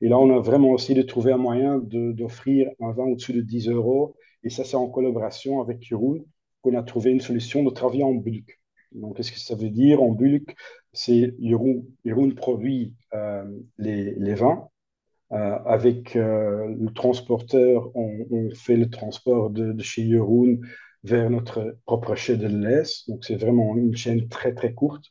Et 0.00 0.08
là, 0.08 0.16
on 0.16 0.30
a 0.30 0.38
vraiment 0.38 0.76
essayé 0.76 0.94
de 0.94 1.04
trouver 1.04 1.32
un 1.32 1.38
moyen 1.38 1.80
d'offrir 1.82 2.70
un 2.80 2.92
vin 2.92 3.04
au-dessus 3.06 3.32
de 3.32 3.40
10 3.40 3.68
euros 3.68 4.14
et 4.44 4.50
ça, 4.50 4.64
c'est 4.64 4.76
en 4.76 4.88
collaboration 4.88 5.60
avec 5.60 5.82
Jeroen 5.82 6.24
qu'on 6.62 6.74
a 6.76 6.82
trouvé 6.82 7.10
une 7.10 7.20
solution 7.20 7.62
de 7.64 7.70
travailler 7.70 8.04
en 8.04 8.14
bulk. 8.14 8.60
Donc, 8.92 9.16
qu'est-ce 9.16 9.32
que 9.32 9.38
ça 9.38 9.54
veut 9.54 9.70
dire 9.70 10.02
en 10.02 10.10
bulk? 10.10 10.54
C'est 10.92 11.34
Jeroen, 11.40 12.34
produit 12.34 12.94
euh, 13.14 13.44
les, 13.78 14.14
les, 14.14 14.34
vins. 14.34 14.68
Euh, 15.32 15.58
avec 15.64 16.14
euh, 16.14 16.74
le 16.78 16.92
transporteur, 16.92 17.90
on, 17.96 18.50
fait 18.54 18.76
le 18.76 18.90
transport 18.90 19.50
de, 19.50 19.80
chez 19.82 20.08
Jeroen 20.08 20.60
vers 21.04 21.30
notre 21.30 21.78
propre 21.86 22.14
chaîne 22.14 22.38
de 22.38 22.48
l'Est. 22.48 23.08
Donc, 23.08 23.24
c'est 23.24 23.36
vraiment 23.36 23.76
une 23.76 23.96
chaîne 23.96 24.28
très, 24.28 24.54
très 24.54 24.74
courte. 24.74 25.06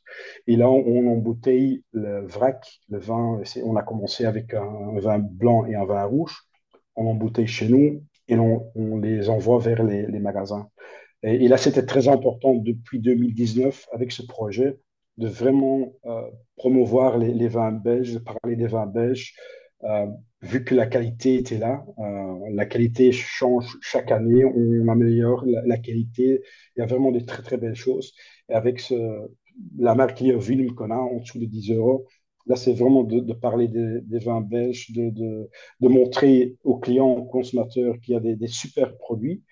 Et 0.46 0.56
là, 0.56 0.70
on, 0.70 0.84
on 0.86 1.12
embouteille 1.12 1.82
le 1.92 2.24
vrac, 2.26 2.80
le 2.88 2.98
vin. 2.98 3.42
On 3.64 3.76
a 3.76 3.82
commencé 3.82 4.24
avec 4.24 4.54
un, 4.54 4.98
vin 5.00 5.18
blanc 5.18 5.66
et 5.66 5.74
un 5.74 5.84
vin 5.84 6.04
rouge. 6.04 6.44
On 6.94 7.06
embouteille 7.06 7.46
chez 7.48 7.68
nous 7.68 8.02
et 8.28 8.36
on, 8.36 8.98
les 8.98 9.28
envoie 9.28 9.58
vers 9.58 9.82
les, 9.82 10.06
magasins. 10.18 10.68
Et, 11.22 11.48
là, 11.48 11.56
c'était 11.56 11.84
très 11.84 12.08
important 12.08 12.54
depuis 12.54 13.00
2019 13.00 13.88
avec 13.92 14.12
ce 14.12 14.22
projet 14.22 14.78
de 15.18 15.28
vraiment 15.28 15.92
euh, 16.06 16.22
promouvoir 16.56 17.18
les, 17.18 17.48
vins 17.48 17.72
belges, 17.72 18.14
de 18.14 18.18
parler 18.18 18.56
des 18.56 18.66
vins 18.66 18.86
belges, 18.86 19.34
euh, 19.84 20.06
vu 20.40 20.64
que 20.64 20.74
la 20.74 20.86
qualité 20.86 21.36
était 21.36 21.58
là. 21.58 21.84
Euh, 21.98 22.38
la 22.52 22.66
qualité 22.66 23.12
change 23.12 23.76
chaque 23.82 24.10
année, 24.10 24.44
on 24.44 24.88
améliore 24.88 25.44
la, 25.46 25.76
qualité. 25.78 26.42
Il 26.76 26.80
y 26.80 26.82
a 26.82 26.86
vraiment 26.86 27.12
des 27.12 27.24
très, 27.24 27.42
très 27.42 27.56
belles 27.56 27.74
choses. 27.74 28.14
Et 28.48 28.54
avec 28.54 28.92
la 29.78 29.94
marque 29.94 30.20
Wilm 30.20 30.74
qu'on 30.74 30.90
a 30.90 30.96
en 30.96 31.18
dessous 31.18 31.38
de 31.38 31.46
10 31.46 31.72
euros, 31.72 32.06
Là, 32.46 32.56
c'est 32.56 32.72
vraiment 32.72 33.04
de, 33.04 33.32
parler 33.32 33.68
des, 33.68 34.18
vins 34.18 34.40
belges, 34.40 34.90
de, 34.92 35.10
de, 35.10 35.88
montrer 35.88 36.56
aux 36.64 36.78
clients, 36.78 37.10
aux 37.10 37.24
consommateurs 37.24 37.98
qu'il 38.00 38.14
y 38.14 38.16
a 38.16 38.20
des, 38.20 38.46
super 38.46 38.96
produits. 38.96 39.42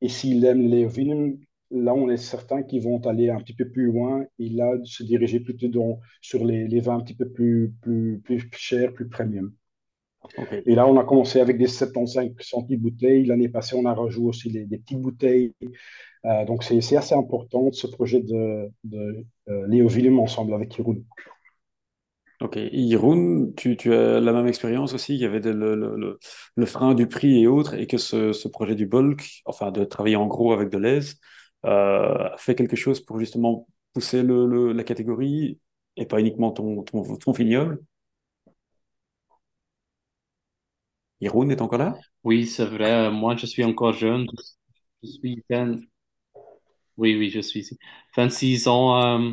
Et 0.00 0.08
s'ils 0.08 0.44
aiment 0.44 0.68
les 0.68 0.86
vins, 0.86 1.32
là, 1.70 1.94
on 1.94 2.08
est 2.10 2.16
certain 2.16 2.62
qu'ils 2.62 2.82
vont 2.82 3.00
aller 3.06 3.30
un 3.30 3.40
petit 3.40 3.54
peu 3.54 3.68
plus 3.68 3.86
loin 3.86 4.24
et 4.38 4.48
là, 4.50 4.74
se 4.84 5.02
diriger 5.02 5.40
plutôt 5.40 5.68
dans, 5.68 6.00
sur 6.20 6.44
les, 6.44 6.68
les, 6.68 6.80
vins 6.80 6.96
un 6.96 7.00
petit 7.00 7.14
peu 7.14 7.28
plus, 7.28 7.74
plus, 7.82 8.20
plus 8.24 8.48
chers, 8.52 8.92
plus 8.92 9.08
premium. 9.08 9.52
Et 10.66 10.74
là, 10.74 10.86
on 10.86 10.96
a 10.98 11.04
commencé 11.04 11.40
avec 11.40 11.58
des 11.58 11.68
75 11.68 12.30
centilitres 12.40 12.82
bouteilles. 12.82 13.26
L'année 13.26 13.48
passée, 13.48 13.76
on 13.76 13.84
a 13.84 13.94
rajouté 13.94 14.26
aussi 14.26 14.50
des 14.50 14.78
petites 14.78 15.00
bouteilles. 15.00 15.52
Euh, 16.24 16.44
donc, 16.44 16.64
c'est 16.64 16.96
assez 16.96 17.14
important 17.14 17.70
ce 17.72 17.86
projet 17.86 18.20
de, 18.20 18.68
de 18.84 19.24
euh, 19.48 19.66
Léo 19.68 19.88
Willem 19.88 20.18
ensemble 20.18 20.54
avec 20.54 20.76
Jeroen. 20.76 21.04
Ok, 22.40 22.58
Jeroen, 22.72 23.54
tu, 23.54 23.76
as 23.94 24.20
la 24.20 24.32
même 24.32 24.46
expérience 24.46 24.92
aussi, 24.92 25.14
il 25.14 25.20
y 25.20 25.24
avait 25.24 25.40
le, 25.40 26.18
frein 26.66 26.94
du 26.94 27.08
prix 27.08 27.40
et 27.42 27.46
autres, 27.46 27.74
et 27.74 27.86
que 27.86 27.96
ce, 27.96 28.48
projet 28.48 28.74
du 28.74 28.86
bulk, 28.86 29.40
enfin 29.46 29.70
de 29.70 29.84
travailler 29.84 30.16
en 30.16 30.26
gros 30.26 30.52
avec 30.52 30.68
de 30.68 30.76
l'aise, 30.76 31.18
euh, 31.64 32.28
fait 32.36 32.54
quelque 32.54 32.76
chose 32.76 33.00
pour 33.00 33.18
justement 33.18 33.66
pousser 33.94 34.22
la 34.22 34.84
catégorie 34.84 35.58
et 35.96 36.04
pas 36.04 36.20
uniquement 36.20 36.52
ton, 36.52 36.82
ton, 36.82 37.16
ton 37.16 37.32
vignoble? 37.32 37.80
Est 41.20 41.60
encore 41.62 41.78
là? 41.78 41.94
Oui, 42.24 42.46
c'est 42.46 42.66
vrai. 42.66 43.10
Moi, 43.10 43.36
je 43.36 43.46
suis 43.46 43.64
encore 43.64 43.92
jeune. 43.94 44.26
Je 45.02 45.08
suis 45.08 45.42
20... 45.48 45.76
Oui, 46.96 47.16
oui, 47.16 47.30
je 47.30 47.40
suis 47.40 47.60
ici. 47.60 47.78
26 48.16 48.68
ans 48.68 49.20
euh, 49.20 49.32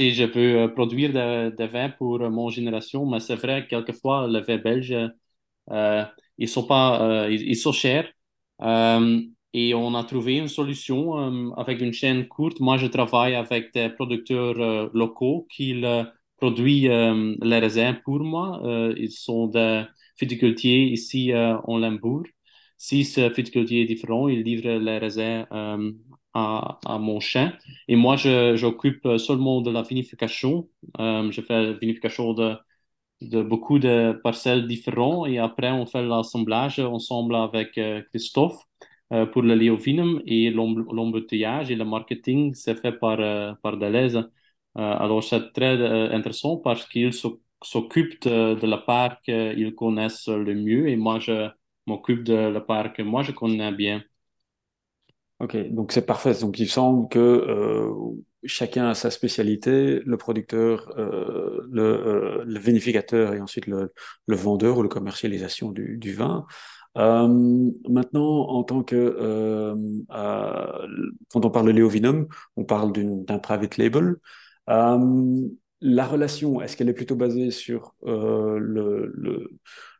et 0.00 0.10
je 0.12 0.24
veux 0.24 0.56
euh, 0.62 0.68
produire 0.68 1.12
des 1.12 1.66
vins 1.66 1.90
pour 1.90 2.18
mon 2.30 2.48
génération. 2.50 3.06
Mais 3.06 3.20
c'est 3.20 3.36
vrai, 3.36 3.66
quelquefois, 3.68 4.28
les 4.28 4.40
vins 4.40 4.58
belges, 4.58 4.96
euh, 5.70 6.04
ils 6.38 6.48
sont 6.48 6.66
pas, 6.66 7.24
euh, 7.26 7.30
ils, 7.30 7.56
sont 7.56 7.72
chers. 7.72 8.08
Euh, 8.62 9.20
et 9.52 9.74
on 9.74 9.94
a 9.94 10.04
trouvé 10.04 10.36
une 10.36 10.48
solution 10.48 11.18
euh, 11.18 11.50
avec 11.56 11.80
une 11.80 11.92
chaîne 11.92 12.28
courte. 12.28 12.60
Moi, 12.60 12.76
je 12.78 12.86
travaille 12.86 13.34
avec 13.34 13.72
des 13.74 13.88
producteurs 13.90 14.90
locaux 14.94 15.46
qui 15.50 15.82
produisent 16.36 16.82
les 17.42 17.58
raisins 17.58 17.96
pour 18.04 18.20
moi. 18.20 18.60
ils 18.96 19.10
sont 19.10 19.48
des 19.48 19.84
viticultiers 20.20 20.84
ici 20.92 21.32
en 21.34 21.78
Limbourg. 21.78 22.24
Si 22.76 23.04
ce 23.04 23.22
viticultier 23.34 23.82
est 23.82 23.86
différent, 23.86 24.28
il 24.28 24.42
livre 24.42 24.68
les 24.78 24.98
raisins 24.98 25.46
à, 26.34 26.98
mon 26.98 27.20
champ. 27.20 27.52
Et 27.88 27.96
moi, 27.96 28.16
j'occupe 28.16 29.06
seulement 29.18 29.60
de 29.60 29.70
la 29.70 29.82
vinification. 29.82 30.68
Euh, 31.00 31.30
je 31.30 31.40
fais 31.40 31.62
la 31.62 31.72
vinification 31.74 32.34
de, 32.34 32.56
de 33.22 33.42
beaucoup 33.42 33.78
de 33.78 34.12
parcelles 34.22 34.66
différentes 34.68 35.28
et 35.28 35.38
après, 35.38 35.70
on 35.70 35.86
fait 35.86 36.02
l'assemblage 36.02 36.78
ensemble 36.80 37.34
avec 37.36 37.78
euh, 37.78 38.02
Christophe 38.10 38.62
euh, 39.12 39.26
pour 39.26 39.42
le 39.42 39.54
léovinum 39.54 40.22
et 40.26 40.50
l'embouteillage 40.50 41.70
et 41.70 41.76
le 41.76 41.84
marketing, 41.84 42.54
c'est 42.54 42.76
fait 42.80 42.92
par, 42.92 43.18
par 43.62 43.76
Deleuze. 43.78 44.30
alors, 44.74 45.24
c'est 45.24 45.52
très 45.52 45.76
intéressant 46.12 46.58
parce 46.58 46.86
qu'ils 46.88 47.12
s'occupent 47.62 48.22
de, 48.22 48.54
de, 48.54 48.66
la 48.66 48.78
part 48.78 49.20
qu'ils 49.22 49.74
connaissent 49.74 50.28
le 50.28 50.54
mieux 50.54 50.88
et 50.88 50.96
moi, 50.96 51.18
je 51.20 51.48
m'occupe 51.86 52.22
de 52.24 52.34
la 52.34 52.60
part 52.60 52.92
que 52.92 53.02
moi, 53.02 53.22
je 53.22 53.32
connais 53.32 53.72
bien. 53.72 54.02
Ok, 55.40 55.56
donc 55.70 55.92
c'est 55.92 56.04
parfait. 56.04 56.34
Donc 56.40 56.58
il 56.58 56.68
semble 56.68 57.08
que 57.08 57.18
euh, 57.18 57.92
chacun 58.44 58.88
a 58.88 58.94
sa 58.94 59.10
spécialité, 59.10 60.00
le 60.04 60.16
producteur, 60.16 60.92
euh, 60.98 61.60
le, 61.70 61.82
euh, 61.82 62.44
le, 62.44 62.58
vinificateur 62.58 63.34
et 63.34 63.40
ensuite 63.40 63.68
le, 63.68 63.92
le, 64.26 64.36
vendeur 64.36 64.78
ou 64.78 64.82
la 64.82 64.88
commercialisation 64.88 65.70
du, 65.70 65.96
du 65.96 66.12
vin. 66.12 66.44
Euh, 66.96 67.28
maintenant, 67.88 68.48
en 68.48 68.64
tant 68.64 68.82
que 68.82 68.96
euh, 68.96 69.76
quand 70.08 71.46
on 71.46 71.50
parle 71.50 71.66
de 71.66 71.72
Léovinum, 71.72 72.26
on 72.56 72.64
parle 72.64 72.92
d'un 72.92 73.38
private 73.38 73.76
label. 73.76 74.16
la 74.66 76.06
relation, 76.06 76.60
est-ce 76.60 76.76
qu'elle 76.76 76.88
est 76.88 76.94
plutôt 76.94 77.14
basée 77.14 77.52
sur 77.52 77.94
le, 78.02 79.06
le, 79.14 79.50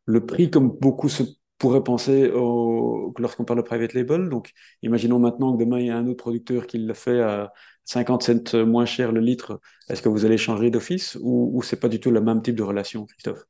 le 0.06 0.26
prix 0.26 0.50
comme 0.50 0.70
beaucoup 0.70 1.08
se 1.08 1.22
pourrait 1.58 1.82
penser 1.84 2.28
lorsqu'on 2.28 3.44
parle 3.44 3.58
de 3.58 3.64
private 3.64 3.94
label. 3.94 4.28
Donc, 4.28 4.52
imaginons 4.82 5.18
maintenant 5.18 5.52
que 5.52 5.58
demain, 5.58 5.80
il 5.80 5.86
y 5.86 5.90
a 5.90 5.96
un 5.96 6.06
autre 6.06 6.22
producteur 6.22 6.66
qui 6.66 6.78
le 6.78 6.94
fait 6.94 7.20
à 7.20 7.52
50 7.84 8.22
cents 8.22 8.66
moins 8.66 8.86
cher 8.86 9.12
le 9.12 9.20
litre. 9.20 9.60
Est-ce 9.88 10.02
que 10.02 10.08
vous 10.08 10.24
allez 10.24 10.38
changer 10.38 10.70
d'office 10.70 11.18
ou, 11.20 11.50
ou 11.54 11.62
c'est 11.62 11.80
pas 11.80 11.88
du 11.88 12.00
tout 12.00 12.10
le 12.10 12.20
même 12.20 12.42
type 12.42 12.54
de 12.54 12.62
relation, 12.62 13.06
Christophe? 13.06 13.44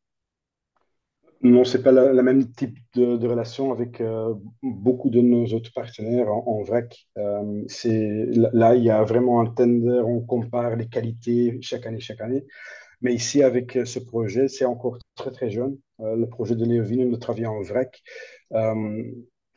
Non, 1.41 1.65
c'est 1.65 1.85
pas 1.85 1.93
le 1.93 2.23
même 2.23 2.51
type 2.51 2.77
de, 2.95 3.25
relation 3.27 3.71
avec 3.71 4.01
euh, 4.01 4.35
beaucoup 4.61 5.09
de 5.09 5.21
nos 5.21 5.47
autres 5.47 5.73
partenaires 5.73 6.29
en, 6.29 6.63
vrac. 6.63 7.07
Euh, 7.17 7.65
là, 8.53 8.75
il 8.75 8.83
y 8.83 8.91
a 8.91 9.05
vraiment 9.05 9.41
un 9.41 9.47
tender, 9.47 10.03
on 10.05 10.21
compare 10.21 10.75
les 10.75 10.89
qualités 10.89 11.57
chaque 11.63 11.87
année, 11.87 12.01
chaque 12.01 12.21
année. 12.21 12.45
Mais 13.01 13.15
ici, 13.15 13.43
avec 13.43 13.77
euh, 13.77 13.85
ce 13.85 13.99
projet, 13.99 14.49
c'est 14.49 14.65
encore 14.65 14.99
très, 15.15 15.31
très 15.31 15.51
jeune. 15.51 15.79
Euh, 16.01 16.17
le 16.17 16.29
projet 16.29 16.57
de 16.57 16.65
Léovine 16.65 17.11
de 17.11 17.17
travailler 17.17 17.47
en 17.47 17.61
vrac. 17.63 18.03
Euh, 18.53 19.03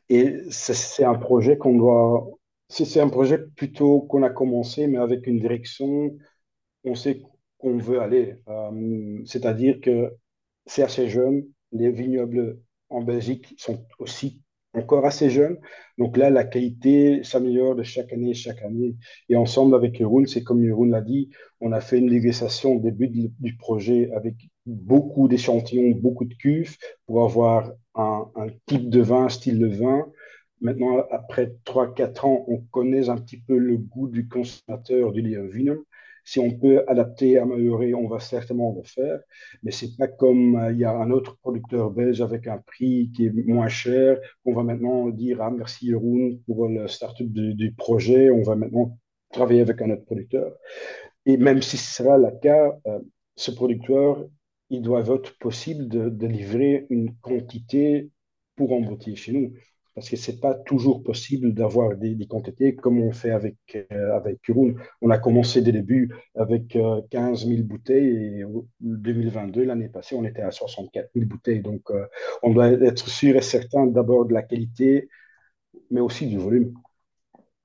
et 0.09 0.37
c'est 0.49 1.05
un 1.05 1.15
projet 1.15 1.57
qu'on 1.57 1.75
doit. 1.77 2.27
C'est 2.69 3.01
un 3.01 3.09
projet 3.09 3.37
plutôt 3.37 4.01
qu'on 4.01 4.23
a 4.23 4.29
commencé, 4.29 4.87
mais 4.87 4.97
avec 4.97 5.27
une 5.27 5.39
direction, 5.39 6.17
on 6.83 6.95
sait 6.95 7.21
qu'on 7.57 7.77
veut 7.77 8.01
aller. 8.01 8.37
C'est-à-dire 9.25 9.81
que 9.81 10.13
c'est 10.65 10.83
assez 10.83 11.09
jeune. 11.09 11.45
Les 11.73 11.91
vignobles 11.91 12.59
en 12.89 13.01
Belgique 13.01 13.53
sont 13.57 13.85
aussi 13.99 14.41
encore 14.73 15.05
assez 15.05 15.29
jeune. 15.29 15.57
Donc 15.97 16.17
là, 16.17 16.29
la 16.29 16.43
qualité 16.43 17.23
s'améliore 17.23 17.75
de 17.75 17.83
chaque 17.83 18.13
année, 18.13 18.33
chaque 18.33 18.61
année. 18.61 18.95
Et 19.29 19.35
ensemble 19.35 19.75
avec 19.75 19.97
Jeroen, 19.97 20.25
c'est 20.27 20.43
comme 20.43 20.63
Jeroen 20.63 20.91
l'a 20.91 21.01
dit, 21.01 21.29
on 21.59 21.71
a 21.71 21.81
fait 21.81 21.99
une 21.99 22.09
négociation 22.09 22.73
au 22.73 22.79
début 22.79 23.07
du 23.07 23.57
projet 23.57 24.11
avec 24.15 24.35
beaucoup 24.65 25.27
d'échantillons, 25.27 25.91
beaucoup 25.97 26.25
de 26.25 26.33
cuves 26.33 26.77
pour 27.05 27.23
avoir 27.23 27.71
un, 27.95 28.25
type 28.65 28.89
de 28.89 29.01
vin, 29.01 29.29
style 29.29 29.59
de 29.59 29.67
vin. 29.67 30.05
Maintenant, 30.61 31.03
après 31.09 31.55
3-4 31.65 32.25
ans, 32.25 32.45
on 32.47 32.59
connaît 32.71 33.09
un 33.09 33.17
petit 33.17 33.37
peu 33.37 33.57
le 33.57 33.77
goût 33.77 34.07
du 34.07 34.27
consommateur 34.27 35.11
du 35.11 35.21
vinum. 35.21 35.83
Si 36.23 36.39
on 36.39 36.51
peut 36.51 36.83
adapter, 36.87 37.37
améliorer, 37.37 37.93
on 37.93 38.07
va 38.07 38.19
certainement 38.19 38.73
le 38.75 38.83
faire. 38.83 39.19
Mais 39.63 39.71
c'est 39.71 39.95
pas 39.97 40.07
comme 40.07 40.55
euh, 40.55 40.71
il 40.71 40.79
y 40.79 40.85
a 40.85 40.91
un 40.91 41.11
autre 41.11 41.37
producteur 41.37 41.91
belge 41.91 42.21
avec 42.21 42.47
un 42.47 42.59
prix 42.59 43.11
qui 43.15 43.25
est 43.25 43.47
moins 43.47 43.67
cher 43.67 44.19
qu'on 44.43 44.53
va 44.53 44.63
maintenant 44.63 45.09
dire 45.09 45.41
ah 45.41 45.51
merci 45.51 45.89
Jeroen 45.89 46.39
pour 46.45 46.67
le 46.67 46.87
start-up 46.87 47.27
du, 47.27 47.73
projet. 47.73 48.29
On 48.31 48.43
va 48.43 48.55
maintenant 48.55 48.97
travailler 49.31 49.61
avec 49.61 49.81
un 49.81 49.91
autre 49.91 50.05
producteur. 50.05 50.51
Et 51.25 51.37
même 51.37 51.61
si 51.61 51.77
ce 51.77 51.95
sera 51.95 52.17
le 52.17 52.31
cas, 52.41 52.77
euh, 52.87 52.99
ce 53.35 53.51
producteur, 53.51 54.25
il 54.69 54.81
doit 54.81 55.01
être 55.01 55.37
possible 55.39 55.87
de, 55.87 56.09
de 56.09 56.27
livrer 56.27 56.85
une 56.89 57.15
quantité 57.21 58.09
pour 58.55 58.73
emboutir 58.73 59.17
chez 59.17 59.33
nous 59.33 59.53
parce 59.93 60.09
que 60.09 60.15
c'est 60.15 60.39
pas 60.39 60.53
toujours 60.53 61.03
possible 61.03 61.53
d'avoir 61.53 61.95
des, 61.95 62.17
quantités 62.27 62.75
comme 62.75 62.99
on 62.99 63.11
fait 63.11 63.31
avec, 63.31 63.57
euh, 63.91 64.15
avec 64.15 64.39
On 65.01 65.09
a 65.09 65.17
commencé 65.17 65.61
dès 65.61 65.71
le 65.71 65.79
début 65.79 66.13
avec 66.35 66.77
15 67.09 67.45
euh, 67.45 67.47
000 67.47 67.63
bouteilles 67.63 68.39
et 68.39 68.43
en 68.45 68.65
2022, 68.79 69.63
l'année 69.65 69.89
passée, 69.89 70.15
on 70.15 70.23
était 70.23 70.41
à 70.41 70.51
64 70.51 71.09
000 71.13 71.27
bouteilles. 71.27 71.61
Donc, 71.61 71.91
euh, 71.91 72.05
on 72.43 72.53
doit 72.53 72.69
être 72.69 73.07
sûr 73.07 73.35
et 73.35 73.41
certain 73.41 73.85
d'abord 73.85 74.25
de 74.25 74.33
la 74.33 74.43
qualité, 74.43 75.09
mais 75.89 76.01
aussi 76.01 76.27
du 76.27 76.37
volume. 76.37 76.73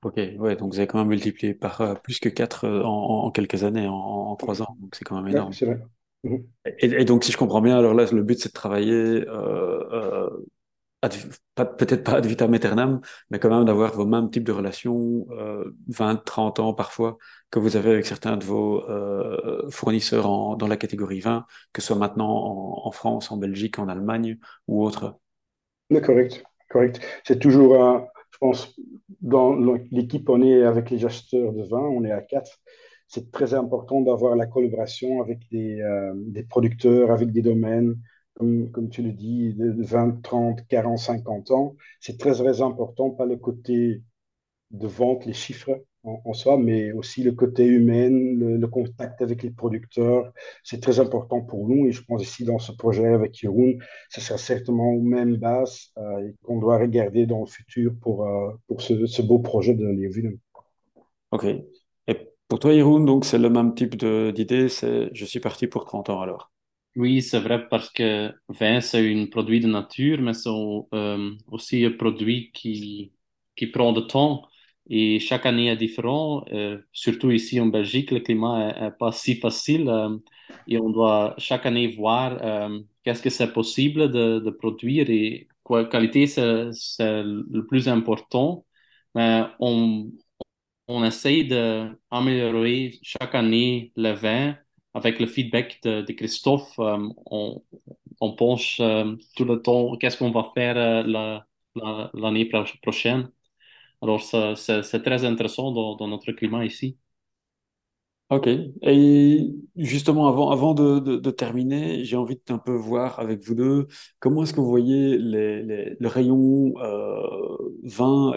Ok, 0.03 0.17
ouais, 0.17 0.55
donc 0.55 0.73
vous 0.73 0.79
avez 0.79 0.87
quand 0.87 0.99
même 0.99 1.07
multiplié 1.07 1.53
par 1.53 2.01
plus 2.01 2.19
que 2.19 2.29
4 2.29 2.67
en, 2.67 3.31
quelques 3.31 3.63
années, 3.63 3.87
en, 3.87 4.35
trois 4.35 4.53
3 4.53 4.67
ans, 4.67 4.77
donc 4.79 4.95
c'est 4.95 5.03
quand 5.03 5.19
même 5.21 5.33
énorme. 5.33 5.53
c'est 5.53 5.65
vrai. 5.65 5.79
Mhm. 6.23 6.45
Et, 6.79 7.05
donc, 7.05 7.23
si 7.23 7.31
je 7.31 7.37
comprends 7.37 7.61
bien, 7.61 7.77
alors 7.77 7.93
là, 7.93 8.05
le 8.11 8.23
but, 8.23 8.39
c'est 8.39 8.49
de 8.49 8.53
travailler 8.53 9.25
euh, 9.27 10.29
peut-être 11.01 12.03
pas 12.03 12.13
ad 12.13 12.25
vitam 12.25 12.53
aeternam, 12.53 13.01
mais 13.29 13.39
quand 13.39 13.49
même 13.49 13.65
d'avoir 13.65 13.93
vos 13.93 14.05
mêmes 14.05 14.29
types 14.29 14.43
de 14.43 14.51
relations, 14.51 15.27
euh, 15.31 15.75
20, 15.87 16.23
30 16.23 16.59
ans 16.59 16.73
parfois, 16.73 17.17
que 17.51 17.59
vous 17.59 17.75
avez 17.75 17.91
avec 17.91 18.05
certains 18.05 18.37
de 18.37 18.43
vos 18.43 18.83
euh, 18.89 19.69
fournisseurs 19.69 20.57
dans 20.57 20.67
la 20.67 20.77
catégorie 20.77 21.19
20, 21.19 21.45
que 21.73 21.81
ce 21.81 21.87
soit 21.87 21.97
maintenant 21.97 22.83
en, 22.85 22.91
France, 22.91 23.31
en 23.31 23.37
Belgique, 23.37 23.79
en 23.79 23.87
Allemagne 23.87 24.37
ou 24.67 24.83
autre. 24.83 25.19
correct, 25.89 26.43
correct. 26.69 26.99
C'est 27.23 27.39
toujours, 27.39 27.75
je 28.31 28.37
pense, 28.39 28.75
dans 29.21 29.55
l'équipe, 29.91 30.29
on 30.29 30.41
est 30.41 30.63
avec 30.63 30.89
les 30.89 31.05
acheteurs 31.05 31.53
de 31.53 31.63
vin, 31.63 31.79
on 31.79 32.03
est 32.03 32.11
à 32.11 32.21
4. 32.21 32.59
C'est 33.07 33.31
très 33.31 33.53
important 33.53 34.01
d'avoir 34.01 34.35
la 34.35 34.45
collaboration 34.45 35.21
avec 35.21 35.39
des, 35.49 35.81
euh, 35.81 36.13
des 36.15 36.43
producteurs, 36.43 37.11
avec 37.11 37.31
des 37.31 37.41
domaines, 37.41 37.95
comme, 38.37 38.89
tu 38.89 39.01
le 39.01 39.11
dis, 39.11 39.53
de 39.53 39.73
20, 39.83 40.21
30, 40.21 40.67
40, 40.67 40.97
50 40.97 41.51
ans. 41.51 41.75
C'est 41.99 42.17
très, 42.17 42.33
très 42.33 42.61
important, 42.61 43.09
pas 43.09 43.25
le 43.25 43.37
côté 43.37 44.01
de 44.71 44.87
vente, 44.87 45.25
les 45.25 45.33
chiffres. 45.33 45.81
en, 46.03 46.33
soi, 46.33 46.57
mais 46.57 46.93
aussi 46.93 47.21
le 47.23 47.33
côté 47.33 47.65
humain, 47.65 48.09
le, 48.09 48.67
contact 48.67 49.21
avec 49.21 49.43
les 49.43 49.49
producteurs, 49.49 50.31
c'est 50.63 50.81
très 50.81 50.99
important 50.99 51.41
pour 51.41 51.67
nous. 51.67 51.87
Et 51.87 51.91
je 51.91 52.01
pense 52.03 52.21
ici 52.21 52.45
dans 52.45 52.59
ce 52.59 52.71
projet 52.71 53.07
avec 53.07 53.35
Jeroen, 53.37 53.77
ce 54.09 54.21
sera 54.21 54.37
certainement 54.37 54.91
aux 54.91 55.01
mêmes 55.01 55.35
bases 55.35 55.91
euh, 55.97 56.31
qu'on 56.43 56.59
doit 56.59 56.77
regarder 56.77 57.25
dans 57.25 57.41
le 57.41 57.45
futur 57.47 57.91
pour, 58.01 58.25
euh, 58.25 58.51
pour 58.67 58.81
ce, 58.81 59.21
beau 59.21 59.39
projet 59.39 59.73
de 59.73 59.85
Léovine. 59.85 60.37
OK. 61.31 61.45
Et 62.07 62.15
pour 62.47 62.59
toi, 62.59 62.73
Jeroen, 62.73 63.05
donc 63.05 63.25
c'est 63.25 63.39
le 63.39 63.49
même 63.49 63.73
type 63.75 63.97
d'idée, 63.97 64.67
je 64.69 65.25
suis 65.25 65.39
parti 65.41 65.67
pour 65.67 65.85
30 65.85 66.09
ans 66.09 66.21
alors. 66.21 66.51
Oui, 66.97 67.21
c'est 67.21 67.39
vrai 67.39 67.67
parce 67.69 67.91
que 67.91 68.33
vin, 68.49 68.81
c'est 68.81 69.13
un 69.13 69.27
produit 69.27 69.59
de 69.59 69.67
nature, 69.67 70.19
mais 70.19 70.33
c'est 70.33 70.49
euh, 70.49 71.35
aussi 71.51 71.85
un 71.85 71.91
produit 71.91 72.51
qui, 72.51 73.13
prend 73.71 73.93
du 73.93 74.07
temps. 74.07 74.47
Et 74.89 75.19
chaque 75.19 75.45
année 75.45 75.67
est 75.67 75.75
différent. 75.77 76.43
Euh, 76.51 76.81
surtout 76.91 77.29
ici 77.29 77.59
en 77.59 77.67
Belgique, 77.67 78.09
le 78.09 78.19
climat 78.21 78.73
n'est 78.81 78.91
pas 78.91 79.11
si 79.11 79.35
facile. 79.35 79.87
Euh, 79.89 80.17
et 80.67 80.79
on 80.79 80.89
doit 80.89 81.35
chaque 81.37 81.67
année 81.67 81.87
voir 81.95 82.39
qu'est-ce 83.03 83.21
que 83.21 83.29
c'est 83.29 83.53
possible 83.53 84.09
de, 84.11 84.49
produire 84.49 85.07
et 85.09 85.47
qualité 85.91 86.25
c'est 86.27 87.23
le 87.23 87.61
plus 87.67 87.87
important. 87.89 88.65
Mais 89.13 89.43
on, 89.59 90.11
on 90.87 91.03
essaye 91.05 91.47
d'améliorer 91.47 92.99
chaque 93.03 93.35
année 93.35 93.91
le 93.95 94.13
vin 94.13 94.57
avec 94.93 95.19
le 95.19 95.27
feedback 95.27 95.79
de, 95.83 96.11
Christophe. 96.13 96.73
on, 96.79 97.63
on 98.21 98.35
pense 98.35 98.77
tout 99.35 99.45
le 99.45 99.61
temps 99.61 99.97
qu'est-ce 99.97 100.17
qu'on 100.17 100.31
va 100.31 100.51
faire 100.55 100.75
l'année 102.13 102.49
prochaine. 102.81 103.29
Alors, 104.01 104.21
c'est 104.21 105.03
très 105.03 105.25
intéressant 105.25 105.71
dans, 105.71 106.07
notre 106.07 106.31
climat 106.31 106.65
ici. 106.65 106.97
Ok. 108.29 108.47
Et 108.81 109.55
justement, 109.77 110.27
avant, 110.27 110.73
de, 110.73 111.31
terminer, 111.31 112.03
j'ai 112.03 112.17
envie 112.17 112.35
de 112.35 112.53
un 112.53 112.57
peu 112.57 112.73
voir 112.73 113.19
avec 113.19 113.41
vous 113.41 113.55
deux 113.55 113.87
comment 114.19 114.43
est-ce 114.43 114.53
que 114.53 114.59
vous 114.59 114.69
voyez 114.69 115.17
les, 115.17 115.95
le 115.97 116.07
rayon 116.07 116.73
euh, 116.77 117.57
vin, 117.83 118.33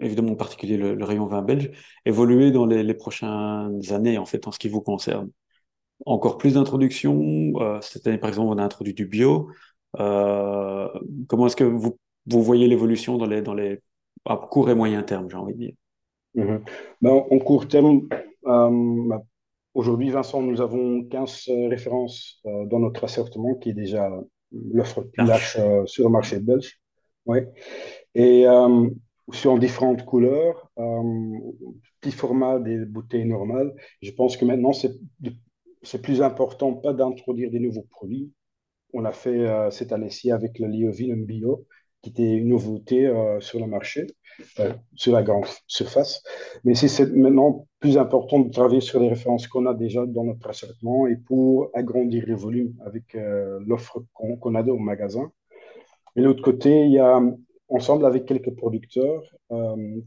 évidemment 0.00 0.32
en 0.32 0.36
particulier 0.36 0.78
le, 0.78 1.04
rayon 1.04 1.26
vin 1.26 1.42
belge, 1.42 1.70
évoluer 2.06 2.50
dans 2.50 2.64
les, 2.64 2.94
prochaines 2.94 3.80
années, 3.92 4.16
en 4.16 4.24
fait, 4.24 4.46
en 4.48 4.52
ce 4.52 4.58
qui 4.58 4.68
vous 4.68 4.80
concerne? 4.80 5.30
Encore 6.06 6.38
plus 6.38 6.54
d'introductions. 6.54 7.52
Euh, 7.56 7.80
cette 7.80 8.06
année, 8.06 8.18
par 8.18 8.28
exemple, 8.28 8.52
on 8.54 8.58
a 8.58 8.64
introduit 8.64 8.94
du 8.94 9.06
bio. 9.06 9.50
Euh, 9.98 10.88
comment 11.26 11.46
est-ce 11.46 11.56
que 11.56 11.64
vous, 11.64 11.98
vous 12.26 12.42
voyez 12.42 12.68
l'évolution 12.68 13.16
dans 13.16 13.26
les, 13.26 13.42
dans 13.42 13.54
les 13.54 13.80
à 14.24 14.36
court 14.36 14.70
et 14.70 14.74
moyen 14.74 15.02
terme, 15.02 15.28
j'ai 15.30 15.36
envie 15.36 15.54
de 15.54 15.58
dire? 15.58 15.74
Mhm. 16.34 16.62
Ben, 17.00 17.10
en 17.10 17.38
court 17.38 17.66
terme, 17.66 18.08
euh, 18.46 19.18
aujourd'hui, 19.74 20.10
Vincent, 20.10 20.42
nous 20.42 20.60
avons 20.60 21.04
15 21.04 21.50
références 21.68 22.40
euh, 22.46 22.66
dans 22.66 22.78
notre 22.78 23.04
assortiment, 23.04 23.54
qui 23.54 23.70
est 23.70 23.74
déjà 23.74 24.10
l'offre 24.52 25.02
plus 25.02 25.26
large 25.26 25.56
euh, 25.58 25.84
sur 25.86 26.04
le 26.04 26.10
marché 26.10 26.38
belge. 26.38 26.80
Ouais. 27.26 27.48
Et 28.14 28.46
sur 29.32 29.58
différentes 29.58 30.06
couleurs, 30.06 30.70
petit 32.00 32.10
format 32.10 32.58
des 32.58 32.86
bouteilles 32.86 33.26
normales. 33.26 33.74
Je 34.00 34.10
pense 34.12 34.38
que 34.38 34.46
maintenant, 34.46 34.72
c'est 34.72 34.92
plus 36.02 36.22
important 36.22 36.74
pas 36.74 36.92
d'introduire 36.92 37.50
des 37.50 37.60
nouveaux 37.60 37.86
produits. 37.90 38.32
On 38.92 39.04
a 39.04 39.12
fait 39.12 39.70
cette 39.70 39.92
année-ci 39.92 40.30
avec 40.30 40.58
le 40.58 40.66
Liovin 40.66 41.16
Bio, 41.16 41.66
qui 42.02 42.10
était 42.10 42.36
une 42.36 42.48
nouveauté 42.48 43.06
euh, 43.06 43.40
sur 43.40 43.58
le 43.58 43.66
marché, 43.66 44.06
euh, 44.60 44.72
sur 44.94 45.12
la 45.12 45.22
grande 45.22 45.46
surface. 45.66 46.22
Mais 46.64 46.74
c'est 46.74 47.10
maintenant 47.12 47.66
plus 47.80 47.98
important 47.98 48.40
de 48.40 48.50
travailler 48.50 48.80
sur 48.80 49.00
les 49.00 49.08
références 49.08 49.48
qu'on 49.48 49.66
a 49.66 49.74
déjà 49.74 50.06
dans 50.06 50.24
notre 50.24 50.48
assortiment 50.48 51.06
et 51.06 51.16
pour 51.16 51.70
agrandir 51.74 52.24
les 52.26 52.34
volumes 52.34 52.74
avec 52.84 53.14
euh, 53.14 53.58
l'offre 53.66 54.04
qu'on 54.12 54.54
a 54.54 54.62
au 54.62 54.78
magasin. 54.78 55.30
Et 56.16 56.20
de 56.20 56.26
l'autre 56.26 56.42
côté, 56.42 56.84
il 56.84 56.92
y 56.92 56.98
a 56.98 57.20
ensemble 57.68 58.06
avec 58.06 58.24
quelques 58.26 58.54
producteurs 58.54 59.22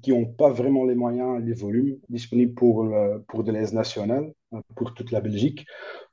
qui 0.01 0.11
n'ont 0.11 0.25
pas 0.25 0.49
vraiment 0.51 0.85
les 0.85 0.95
moyens 0.95 1.41
et 1.41 1.45
les 1.45 1.53
volumes 1.53 1.97
disponibles 2.09 2.53
pour, 2.53 2.87
pour 3.27 3.43
de 3.43 3.51
l'aise 3.51 3.73
nationale, 3.73 4.33
pour 4.75 4.93
toute 4.93 5.11
la 5.11 5.21
Belgique. 5.21 5.65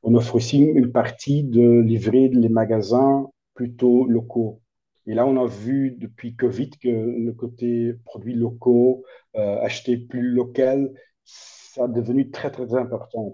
On 0.02 0.14
offre 0.14 0.34
aussi 0.34 0.58
une 0.58 0.92
partie 0.92 1.44
de 1.44 1.80
livrer 1.80 2.28
les 2.28 2.48
magasins 2.48 3.26
plutôt 3.54 4.06
locaux 4.06 4.60
et 5.08 5.14
là, 5.14 5.26
on 5.26 5.42
a 5.42 5.46
vu 5.46 5.92
depuis 5.92 6.36
Covid 6.36 6.70
que 6.70 6.88
le 6.88 7.32
côté 7.32 7.94
produits 8.04 8.34
locaux, 8.34 9.04
euh, 9.36 9.58
acheter 9.62 9.96
plus 9.96 10.20
local, 10.20 10.92
ça 11.24 11.84
a 11.84 11.88
devenu 11.88 12.30
très, 12.30 12.50
très 12.50 12.74
important. 12.74 13.32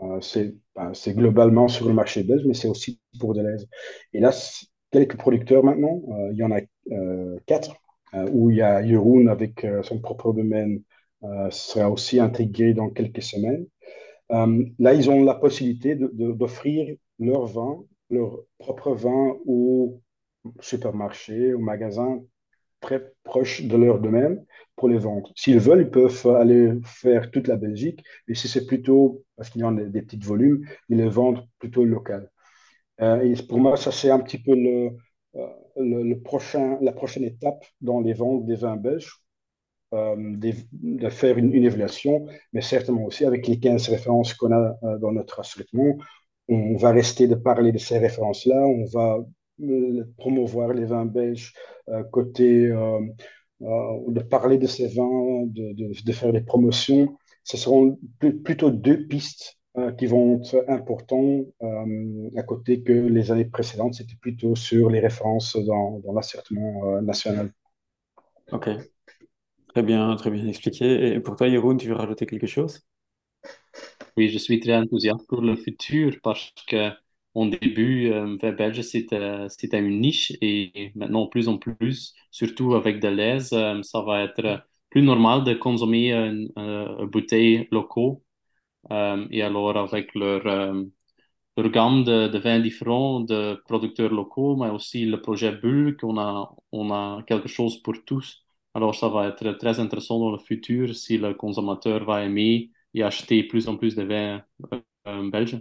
Euh, 0.00 0.20
c'est 0.20 1.14
globalement 1.14 1.68
sur 1.68 1.86
le 1.86 1.94
marché 1.94 2.24
belge, 2.24 2.42
mais 2.44 2.54
c'est 2.54 2.68
aussi 2.68 3.00
pour 3.20 3.34
Deleuze. 3.34 3.68
Et 4.12 4.18
là, 4.18 4.32
quelques 4.92 5.16
producteurs 5.16 5.64
maintenant, 5.64 6.02
euh, 6.10 6.28
il 6.32 6.38
y 6.38 6.44
en 6.44 6.52
a 6.52 6.60
quatre, 7.46 7.76
où 8.32 8.50
il 8.50 8.58
y 8.58 8.62
a 8.62 8.86
Jeroen 8.86 9.28
avec 9.28 9.66
son 9.82 9.98
propre 9.98 10.34
domaine, 10.34 10.82
sera 11.50 11.90
aussi 11.90 12.20
intégré 12.20 12.74
dans 12.74 12.90
quelques 12.90 13.22
semaines. 13.22 13.66
là, 14.28 14.92
ils 14.94 15.08
ont 15.08 15.24
la 15.24 15.34
possibilité 15.34 15.96
d'offrir 15.96 16.94
leur 17.18 17.46
vin, 17.46 17.82
leur 18.10 18.38
propre 18.58 18.92
vin 18.92 19.36
aux 19.46 20.02
supermarché 20.60 21.54
ou 21.54 21.60
magasin 21.60 22.20
très 22.80 23.12
proche 23.22 23.62
de 23.62 23.76
leur 23.76 24.00
domaine 24.00 24.44
pour 24.76 24.88
les 24.88 24.98
vendre. 24.98 25.32
S'ils 25.36 25.60
veulent, 25.60 25.82
ils 25.82 25.90
peuvent 25.90 26.26
aller 26.26 26.74
faire 26.84 27.30
toute 27.30 27.48
la 27.48 27.56
Belgique, 27.56 28.04
mais 28.26 28.34
si 28.34 28.48
c'est 28.48 28.66
plutôt, 28.66 29.24
parce 29.36 29.50
qu'il 29.50 29.62
y 29.62 29.64
en 29.64 29.78
a 29.78 29.82
des, 29.82 30.02
petits 30.02 30.18
volumes, 30.18 30.66
ils 30.88 30.98
les 30.98 31.08
vendent 31.08 31.46
plutôt 31.58 31.84
local. 31.84 32.30
Euh, 33.02 33.20
et 33.22 33.34
pour 33.42 33.58
moi, 33.58 33.76
ça 33.76 33.92
c'est 33.92 34.10
un 34.10 34.20
petit 34.20 34.38
peu 34.38 34.52
euh, 34.52 34.90
le, 35.76 36.14
prochain, 36.22 36.78
la 36.80 36.92
prochaine 36.92 37.24
étape 37.24 37.64
dans 37.80 38.00
les 38.00 38.12
ventes 38.14 38.46
des 38.46 38.54
vins 38.56 38.76
belges, 38.76 39.12
euh, 39.94 40.16
de, 40.18 41.08
faire 41.10 41.36
une, 41.38 41.52
une, 41.54 41.64
évaluation, 41.64 42.26
mais 42.52 42.60
certainement 42.62 43.04
aussi 43.04 43.24
avec 43.24 43.46
les 43.48 43.58
15 43.58 43.88
références 43.88 44.34
qu'on 44.34 44.52
a 44.52 44.98
dans 44.98 45.12
notre 45.12 45.40
assortiment, 45.40 45.96
on 46.48 46.76
va 46.76 46.92
rester 46.92 47.28
de 47.28 47.34
parler 47.34 47.72
de 47.72 47.78
ces 47.78 47.98
références-là, 47.98 48.66
on 48.66 48.84
va 48.86 49.18
promouvoir 50.18 50.72
les 50.72 50.84
vins 50.86 51.06
belges 51.06 51.54
côté 52.10 52.68
de 53.60 54.20
parler 54.20 54.58
de 54.58 54.66
ces 54.66 54.88
vins, 54.88 55.44
de, 55.46 56.12
faire 56.12 56.32
des 56.32 56.40
promotions. 56.40 57.16
Ce 57.44 57.56
seront 57.56 57.98
plutôt 58.44 58.70
deux 58.70 59.06
pistes 59.06 59.58
qui 59.98 60.06
vont 60.06 60.40
être 60.40 60.64
importantes 60.68 61.46
à 62.36 62.42
côté 62.42 62.82
que 62.82 62.92
les 62.92 63.30
années 63.32 63.44
précédentes, 63.46 63.94
c'était 63.94 64.16
plutôt 64.20 64.54
sur 64.56 64.90
les 64.90 65.00
références 65.00 65.56
dans, 65.56 65.98
dans 66.00 66.12
l'assertement 66.12 67.00
national. 67.02 67.52
Ok, 68.52 68.68
très 69.68 69.82
bien, 69.82 70.14
très 70.16 70.30
bien 70.30 70.46
expliqué. 70.46 71.14
Et 71.14 71.20
pour 71.20 71.36
toi, 71.36 71.48
Jeroen, 71.50 71.76
tu 71.78 71.88
veux 71.88 71.94
rajouter 71.94 72.26
quelque 72.26 72.46
chose? 72.46 72.80
Oui, 74.16 74.28
je 74.30 74.38
suis 74.38 74.60
très 74.60 74.74
enthousiaste 74.76 75.26
pour 75.28 75.40
le 75.40 75.56
futur 75.56 76.16
parce 76.22 76.52
que 76.68 76.90
au 77.34 77.46
début, 77.48 78.10
euh, 78.12 78.36
belge, 78.52 78.82
c'était, 78.82 79.46
c'était 79.48 79.78
une 79.80 80.00
niche 80.00 80.32
et 80.42 80.92
maintenant, 80.94 81.26
plus 81.26 81.48
en 81.48 81.56
plus, 81.58 82.14
surtout 82.30 82.74
avec 82.74 83.00
de 83.00 83.08
l'aise, 83.08 83.52
euh, 83.54 83.82
ça 83.82 84.02
va 84.02 84.22
être 84.24 84.66
plus 84.90 85.02
normal 85.02 85.44
de 85.44 85.54
consommer 85.54 86.12
une, 86.12 86.50
une 86.56 87.06
bouteille 87.06 87.68
locaux. 87.70 88.22
Euh, 88.90 89.26
et 89.30 89.42
alors, 89.42 89.76
avec 89.76 90.14
leur, 90.14 90.42
leur 91.56 91.70
gamme 91.70 92.04
de, 92.04 92.28
de, 92.28 92.38
vins 92.38 92.60
différents, 92.60 93.20
de 93.20 93.62
producteurs 93.66 94.10
locaux, 94.12 94.56
mais 94.56 94.70
aussi 94.70 95.04
le 95.06 95.20
projet 95.20 95.52
Bull, 95.52 95.96
qu'on 95.96 96.18
a, 96.18 96.54
on 96.72 96.90
a 96.92 97.22
quelque 97.24 97.48
chose 97.48 97.82
pour 97.82 97.94
tous. 98.04 98.44
Alors, 98.74 98.94
ça 98.94 99.08
va 99.08 99.28
être 99.28 99.52
très 99.58 99.78
intéressant 99.80 100.18
dans 100.18 100.30
le 100.32 100.38
futur 100.38 100.94
si 100.94 101.18
le 101.18 101.34
consommateur 101.34 102.04
va 102.04 102.24
aimer 102.24 102.70
et 102.94 103.02
acheter 103.02 103.44
plus 103.44 103.68
en 103.68 103.76
plus 103.76 103.94
de 103.96 104.02
vins 104.04 104.42
belges. 105.30 105.60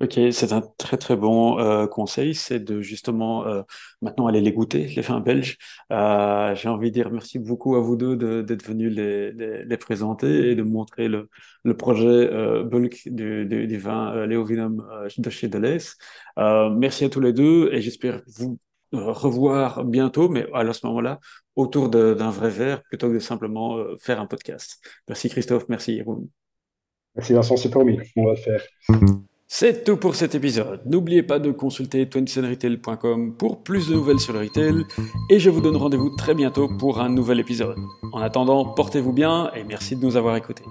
Ok, 0.00 0.12
c'est 0.30 0.52
un 0.52 0.62
très 0.78 0.96
très 0.96 1.16
bon 1.16 1.58
euh, 1.58 1.88
conseil, 1.88 2.32
c'est 2.32 2.60
de 2.60 2.80
justement 2.80 3.44
euh, 3.48 3.62
maintenant 4.00 4.28
aller 4.28 4.40
les 4.40 4.52
goûter, 4.52 4.86
les 4.86 5.02
vins 5.02 5.18
belges. 5.18 5.58
Euh, 5.90 6.54
j'ai 6.54 6.68
envie 6.68 6.90
de 6.90 6.94
dire 6.94 7.10
merci 7.10 7.40
beaucoup 7.40 7.74
à 7.74 7.80
vous 7.80 7.96
deux 7.96 8.44
d'être 8.44 8.64
venus 8.64 8.94
les, 8.94 9.32
les, 9.32 9.76
présenter 9.76 10.50
et 10.50 10.54
de 10.54 10.62
montrer 10.62 11.08
le, 11.08 11.28
le 11.64 11.76
projet 11.76 12.30
bulk 12.62 13.08
du, 13.08 13.44
du, 13.44 13.78
vin 13.78 14.24
Léovinum 14.24 14.86
euh, 14.88 15.08
de 15.18 15.30
chez 15.30 15.48
Deleuze. 15.48 15.96
merci 16.36 17.04
à 17.04 17.08
tous 17.08 17.20
les 17.20 17.32
deux 17.32 17.68
et 17.72 17.80
j'espère 17.80 18.22
vous 18.28 18.56
revoir 18.92 19.84
bientôt, 19.84 20.28
mais 20.28 20.46
à 20.54 20.72
ce 20.72 20.86
moment-là, 20.86 21.18
autour 21.56 21.88
d'un 21.88 22.30
vrai 22.30 22.50
verre 22.50 22.84
plutôt 22.84 23.08
que 23.08 23.14
de 23.14 23.18
simplement 23.18 23.84
faire 24.00 24.20
un 24.20 24.26
podcast. 24.26 24.80
Merci 25.08 25.28
Christophe, 25.28 25.64
merci 25.68 25.98
Jeroen. 25.98 26.28
Merci 27.16 27.32
Vincent, 27.32 27.56
c'est 27.56 27.70
promis, 27.70 27.98
on 28.14 28.26
va 28.26 28.34
le 28.34 28.36
faire. 28.36 28.62
C'est 29.50 29.82
tout 29.82 29.96
pour 29.96 30.14
cet 30.14 30.34
épisode. 30.34 30.82
N'oubliez 30.84 31.22
pas 31.22 31.38
de 31.38 31.50
consulter 31.52 32.04
27retail.com 32.04 33.32
pour 33.32 33.62
plus 33.62 33.88
de 33.88 33.94
nouvelles 33.94 34.20
sur 34.20 34.34
le 34.34 34.40
retail 34.40 34.84
et 35.30 35.40
je 35.40 35.48
vous 35.48 35.62
donne 35.62 35.76
rendez-vous 35.76 36.14
très 36.14 36.34
bientôt 36.34 36.68
pour 36.68 37.00
un 37.00 37.08
nouvel 37.08 37.40
épisode. 37.40 37.78
En 38.12 38.20
attendant, 38.20 38.66
portez-vous 38.66 39.14
bien 39.14 39.50
et 39.56 39.64
merci 39.64 39.96
de 39.96 40.04
nous 40.04 40.18
avoir 40.18 40.36
écoutés. 40.36 40.64